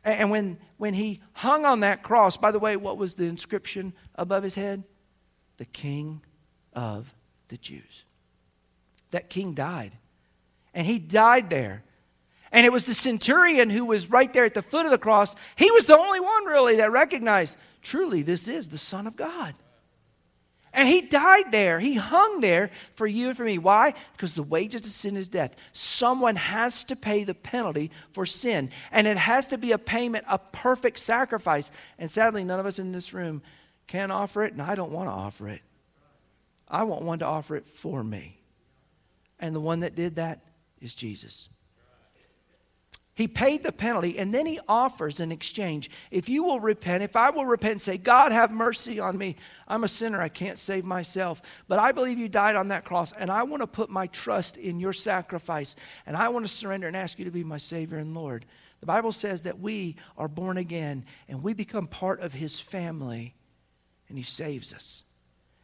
And, 0.03 0.31
when, 0.31 0.57
when 0.77 0.93
he 0.93 1.21
hung 1.33 1.65
on 1.65 1.81
that 1.81 2.01
cross, 2.01 2.37
by 2.37 2.51
the 2.51 2.59
way, 2.59 2.75
what 2.75 2.97
was 2.97 3.15
the 3.15 3.25
inscription 3.25 3.93
above 4.15 4.43
his 4.43 4.55
head? 4.55 4.83
The 5.57 5.65
King 5.65 6.21
of 6.73 7.13
the 7.49 7.57
Jews. 7.57 8.05
That 9.11 9.29
king 9.29 9.53
died. 9.53 9.91
And 10.73 10.87
he 10.87 10.99
died 10.99 11.49
there. 11.49 11.83
And 12.51 12.65
it 12.65 12.71
was 12.71 12.85
the 12.85 12.93
centurion 12.93 13.69
who 13.69 13.85
was 13.85 14.09
right 14.09 14.31
there 14.33 14.45
at 14.45 14.53
the 14.53 14.61
foot 14.61 14.85
of 14.85 14.91
the 14.91 14.97
cross. 14.97 15.35
He 15.55 15.69
was 15.71 15.85
the 15.85 15.97
only 15.97 16.19
one 16.19 16.45
really 16.45 16.77
that 16.77 16.91
recognized 16.91 17.57
truly 17.81 18.21
this 18.21 18.47
is 18.47 18.69
the 18.69 18.77
Son 18.77 19.07
of 19.07 19.15
God. 19.15 19.53
And 20.73 20.87
he 20.87 21.01
died 21.01 21.51
there. 21.51 21.79
He 21.79 21.95
hung 21.95 22.39
there 22.39 22.71
for 22.95 23.05
you 23.05 23.27
and 23.27 23.37
for 23.37 23.43
me. 23.43 23.57
Why? 23.57 23.93
Because 24.13 24.35
the 24.35 24.43
wages 24.43 24.85
of 24.85 24.91
sin 24.91 25.17
is 25.17 25.27
death. 25.27 25.55
Someone 25.73 26.37
has 26.37 26.85
to 26.85 26.95
pay 26.95 27.25
the 27.25 27.33
penalty 27.33 27.91
for 28.13 28.25
sin. 28.25 28.69
And 28.91 29.05
it 29.05 29.17
has 29.17 29.49
to 29.49 29.57
be 29.57 29.73
a 29.73 29.77
payment, 29.77 30.23
a 30.29 30.37
perfect 30.37 30.97
sacrifice. 30.97 31.71
And 31.99 32.09
sadly, 32.09 32.45
none 32.45 32.59
of 32.59 32.65
us 32.65 32.79
in 32.79 32.93
this 32.93 33.13
room 33.13 33.41
can 33.87 34.11
offer 34.11 34.43
it, 34.43 34.53
and 34.53 34.61
I 34.61 34.75
don't 34.75 34.91
want 34.91 35.09
to 35.09 35.13
offer 35.13 35.49
it. 35.49 35.61
I 36.69 36.83
want 36.83 37.01
one 37.01 37.19
to 37.19 37.25
offer 37.25 37.57
it 37.57 37.67
for 37.67 38.01
me. 38.01 38.39
And 39.37 39.53
the 39.53 39.59
one 39.59 39.81
that 39.81 39.95
did 39.95 40.15
that 40.15 40.39
is 40.79 40.95
Jesus. 40.95 41.49
He 43.21 43.27
paid 43.27 43.61
the 43.61 43.71
penalty 43.71 44.17
and 44.17 44.33
then 44.33 44.47
he 44.47 44.59
offers 44.67 45.19
an 45.19 45.31
exchange. 45.31 45.91
If 46.09 46.27
you 46.27 46.43
will 46.43 46.59
repent, 46.59 47.03
if 47.03 47.15
I 47.15 47.29
will 47.29 47.45
repent 47.45 47.79
say, 47.79 47.99
God, 47.99 48.31
have 48.31 48.49
mercy 48.49 48.99
on 48.99 49.15
me. 49.15 49.35
I'm 49.67 49.83
a 49.83 49.87
sinner. 49.87 50.19
I 50.19 50.27
can't 50.27 50.57
save 50.57 50.85
myself. 50.85 51.39
But 51.67 51.77
I 51.77 51.91
believe 51.91 52.17
you 52.17 52.27
died 52.27 52.55
on 52.55 52.69
that 52.69 52.83
cross 52.83 53.11
and 53.11 53.29
I 53.29 53.43
want 53.43 53.61
to 53.61 53.67
put 53.67 53.91
my 53.91 54.07
trust 54.07 54.57
in 54.57 54.79
your 54.79 54.91
sacrifice 54.91 55.75
and 56.07 56.17
I 56.17 56.29
want 56.29 56.47
to 56.47 56.51
surrender 56.51 56.87
and 56.87 56.97
ask 56.97 57.19
you 57.19 57.25
to 57.25 57.29
be 57.29 57.43
my 57.43 57.57
Savior 57.57 57.99
and 57.99 58.15
Lord. 58.15 58.47
The 58.79 58.87
Bible 58.87 59.11
says 59.11 59.43
that 59.43 59.59
we 59.59 59.97
are 60.17 60.27
born 60.27 60.57
again 60.57 61.05
and 61.27 61.43
we 61.43 61.53
become 61.53 61.85
part 61.85 62.21
of 62.21 62.33
his 62.33 62.59
family 62.59 63.35
and 64.09 64.17
he 64.17 64.23
saves 64.23 64.73
us. 64.73 65.03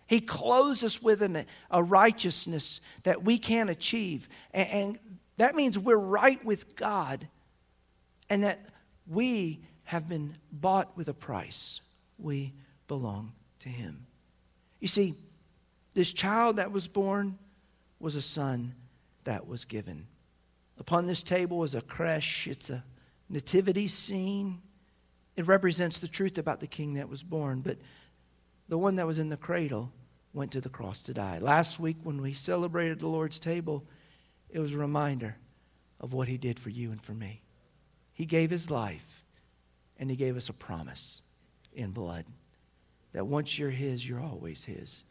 He 0.06 0.22
clothes 0.22 0.84
us 0.84 1.02
with 1.02 1.24
an, 1.24 1.48
a 1.72 1.82
righteousness 1.82 2.82
that 3.02 3.24
we 3.24 3.40
can't 3.40 3.72
achieve. 3.72 4.30
And, 4.54 4.70
and 4.70 5.00
that 5.38 5.56
means 5.56 5.80
we're 5.80 5.96
right 5.96 6.46
with 6.46 6.76
God 6.76 7.28
and 8.30 8.44
that 8.44 8.66
we 9.08 9.62
have 9.86 10.08
been 10.08 10.36
bought 10.52 10.96
with 10.98 11.08
a 11.08 11.14
price. 11.14 11.82
We 12.18 12.54
belong 12.88 13.34
to 13.60 13.70
Him. 13.70 14.06
You 14.80 14.88
see, 14.88 15.14
this 15.96 16.14
child 16.14 16.58
that 16.58 16.72
was 16.72 16.88
born 16.88 17.38
was 18.00 18.16
a 18.16 18.22
son 18.22 18.76
that 19.24 19.48
was 19.48 19.66
given. 19.66 20.08
Upon 20.80 21.06
this 21.06 21.24
table 21.24 21.64
is 21.64 21.74
a 21.74 21.82
creche, 21.82 22.48
it's 22.48 22.70
a 22.70 22.84
nativity 23.30 23.88
scene. 23.88 24.62
It 25.36 25.48
represents 25.48 26.00
the 26.00 26.08
truth 26.08 26.38
about 26.38 26.60
the 26.60 26.68
king 26.68 26.96
that 26.96 27.10
was 27.10 27.24
born, 27.24 27.62
but 27.62 27.78
the 28.70 28.78
one 28.78 28.96
that 28.96 29.08
was 29.08 29.20
in 29.20 29.30
the 29.30 29.38
cradle 29.38 29.92
went 30.34 30.52
to 30.52 30.62
the 30.62 30.70
cross 30.70 31.02
to 31.04 31.14
die. 31.14 31.40
Last 31.40 31.80
week, 31.80 31.98
when 32.04 32.22
we 32.22 32.34
celebrated 32.34 33.00
the 33.00 33.08
Lord's 33.08 33.40
table, 33.40 33.86
it 34.50 34.60
was 34.60 34.74
a 34.74 34.78
reminder 34.78 35.38
of 36.00 36.14
what 36.14 36.28
he 36.28 36.38
did 36.38 36.60
for 36.60 36.70
you 36.70 36.92
and 36.92 37.02
for 37.02 37.14
me. 37.14 37.42
He 38.18 38.26
gave 38.26 38.50
his 38.50 38.72
life, 38.72 39.24
and 40.00 40.10
he 40.10 40.16
gave 40.16 40.36
us 40.36 40.50
a 40.50 40.54
promise 40.54 41.22
in 41.72 41.92
blood 41.92 42.26
that 43.14 43.28
once 43.28 43.60
you're 43.60 43.70
his, 43.70 44.10
you're 44.10 44.20
always 44.20 44.66
his. 44.66 45.04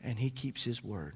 And 0.00 0.16
he 0.16 0.30
keeps 0.30 0.62
his 0.62 0.84
word. 0.84 1.14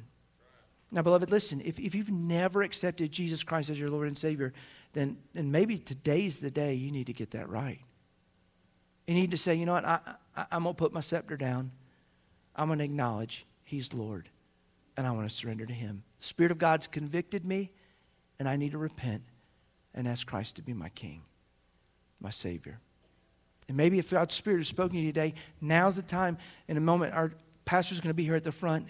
Now, 0.90 1.02
beloved, 1.02 1.30
listen, 1.30 1.62
if, 1.64 1.78
if 1.78 1.94
you've 1.94 2.10
never 2.10 2.62
accepted 2.62 3.12
Jesus 3.12 3.44
Christ 3.44 3.70
as 3.70 3.78
your 3.78 3.90
Lord 3.90 4.08
and 4.08 4.18
Savior, 4.18 4.52
then, 4.92 5.16
then 5.34 5.52
maybe 5.52 5.78
today's 5.78 6.38
the 6.38 6.50
day 6.50 6.74
you 6.74 6.90
need 6.90 7.06
to 7.06 7.12
get 7.12 7.30
that 7.30 7.48
right. 7.48 7.78
You 9.06 9.14
need 9.14 9.30
to 9.30 9.36
say, 9.36 9.54
you 9.54 9.66
know 9.66 9.74
what, 9.74 9.84
I, 9.84 10.00
I, 10.36 10.46
I'm 10.50 10.64
going 10.64 10.74
to 10.74 10.78
put 10.78 10.92
my 10.92 10.98
scepter 10.98 11.36
down. 11.36 11.70
I'm 12.56 12.66
going 12.66 12.80
to 12.80 12.84
acknowledge 12.84 13.46
He's 13.62 13.94
Lord, 13.94 14.28
and 14.96 15.06
I 15.06 15.12
want 15.12 15.28
to 15.28 15.34
surrender 15.34 15.64
to 15.64 15.72
Him. 15.72 16.02
The 16.18 16.26
Spirit 16.26 16.50
of 16.50 16.58
God's 16.58 16.88
convicted 16.88 17.44
me, 17.44 17.70
and 18.40 18.48
I 18.48 18.56
need 18.56 18.72
to 18.72 18.78
repent 18.78 19.22
and 19.94 20.08
ask 20.08 20.26
Christ 20.26 20.56
to 20.56 20.62
be 20.62 20.72
my 20.72 20.88
King, 20.90 21.22
my 22.20 22.30
Savior. 22.30 22.80
And 23.68 23.76
maybe 23.76 23.98
if 23.98 24.10
God's 24.10 24.34
Spirit 24.34 24.58
has 24.58 24.68
spoken 24.68 24.96
to 24.96 25.00
you 25.00 25.12
today, 25.12 25.34
now's 25.60 25.96
the 25.96 26.02
time. 26.02 26.36
In 26.68 26.76
a 26.76 26.80
moment, 26.80 27.14
our 27.14 27.32
pastor's 27.64 28.00
going 28.00 28.10
to 28.10 28.14
be 28.14 28.24
here 28.24 28.34
at 28.34 28.44
the 28.44 28.52
front, 28.52 28.86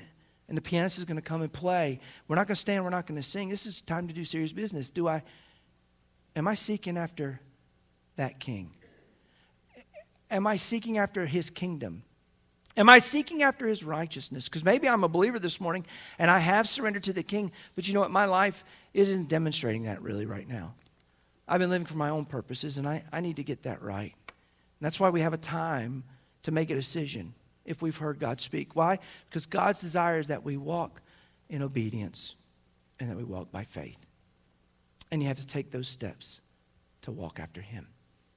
and 0.49 0.57
the 0.57 0.63
pianist 0.63 0.99
is 0.99 1.05
going 1.05 1.17
to 1.17 1.23
come 1.23 1.43
and 1.43 1.53
play. 1.53 2.01
We're 2.27 2.37
not 2.37 2.47
going 2.47 2.57
to 2.57 2.61
stand, 2.61 2.83
we're 2.83 2.91
not 2.91 3.07
going 3.07 3.21
to 3.21 3.27
sing. 3.27 3.49
This 3.49 3.67
is 3.67 3.81
time 3.81 4.09
to 4.09 4.15
do 4.15 4.25
serious 4.25 4.53
business. 4.53 4.91
Do 4.91 5.09
I, 5.09 5.23
am 6.35 6.49
I 6.49 6.55
seeking 6.55 6.97
after 6.97 7.41
that 8.17 8.41
King? 8.41 8.71
Am 10.31 10.47
I 10.47 10.57
seeking 10.57 10.99
after 10.99 11.27
His 11.27 11.51
kingdom? 11.51 12.03
Am 12.77 12.89
I 12.89 12.99
seeking 12.99 13.43
after 13.43 13.69
his 13.69 13.85
righteousness? 13.85 14.49
Because 14.49 14.65
maybe 14.65 14.89
I'm 14.89 15.05
a 15.05 15.09
believer 15.09 15.39
this 15.39 15.61
morning 15.61 15.87
and 16.19 16.29
I 16.31 16.41
have 16.41 16.69
surrendered 16.69 17.05
to 17.05 17.13
the 17.13 17.23
king, 17.23 17.53
but 17.77 17.87
you 17.87 17.95
know 17.95 18.01
what? 18.01 18.11
My 18.11 18.25
life 18.25 18.65
isn't 18.93 19.29
demonstrating 19.29 19.85
that 19.85 20.03
really 20.03 20.27
right 20.27 20.49
now. 20.49 20.75
I've 21.47 21.61
been 21.61 21.71
living 21.71 21.87
for 21.87 21.97
my 21.97 22.11
own 22.11 22.25
purposes, 22.25 22.79
and 22.79 22.89
I, 22.89 23.05
I 23.13 23.21
need 23.21 23.37
to 23.37 23.45
get 23.45 23.65
that 23.65 23.83
right. 23.83 24.15
And 24.29 24.81
that's 24.81 24.99
why 24.99 25.11
we 25.11 25.21
have 25.21 25.33
a 25.33 25.39
time 25.39 26.05
to 26.43 26.53
make 26.53 26.71
a 26.71 26.75
decision 26.75 27.35
if 27.65 27.83
we've 27.83 27.97
heard 27.97 28.19
God 28.19 28.41
speak. 28.41 28.77
Why? 28.77 28.99
Because 29.29 29.47
God's 29.47 29.81
desire 29.81 30.19
is 30.19 30.29
that 30.29 30.45
we 30.45 30.57
walk 30.57 31.01
in 31.49 31.63
obedience 31.63 32.35
and 32.99 33.11
that 33.11 33.17
we 33.17 33.25
walk 33.25 33.51
by 33.53 33.65
faith. 33.65 34.07
And 35.11 35.23
you 35.23 35.29
have 35.29 35.39
to 35.39 35.47
take 35.47 35.71
those 35.71 35.89
steps 35.89 36.41
to 37.03 37.13
walk 37.13 37.39
after 37.39 37.61
Him. 37.61 37.89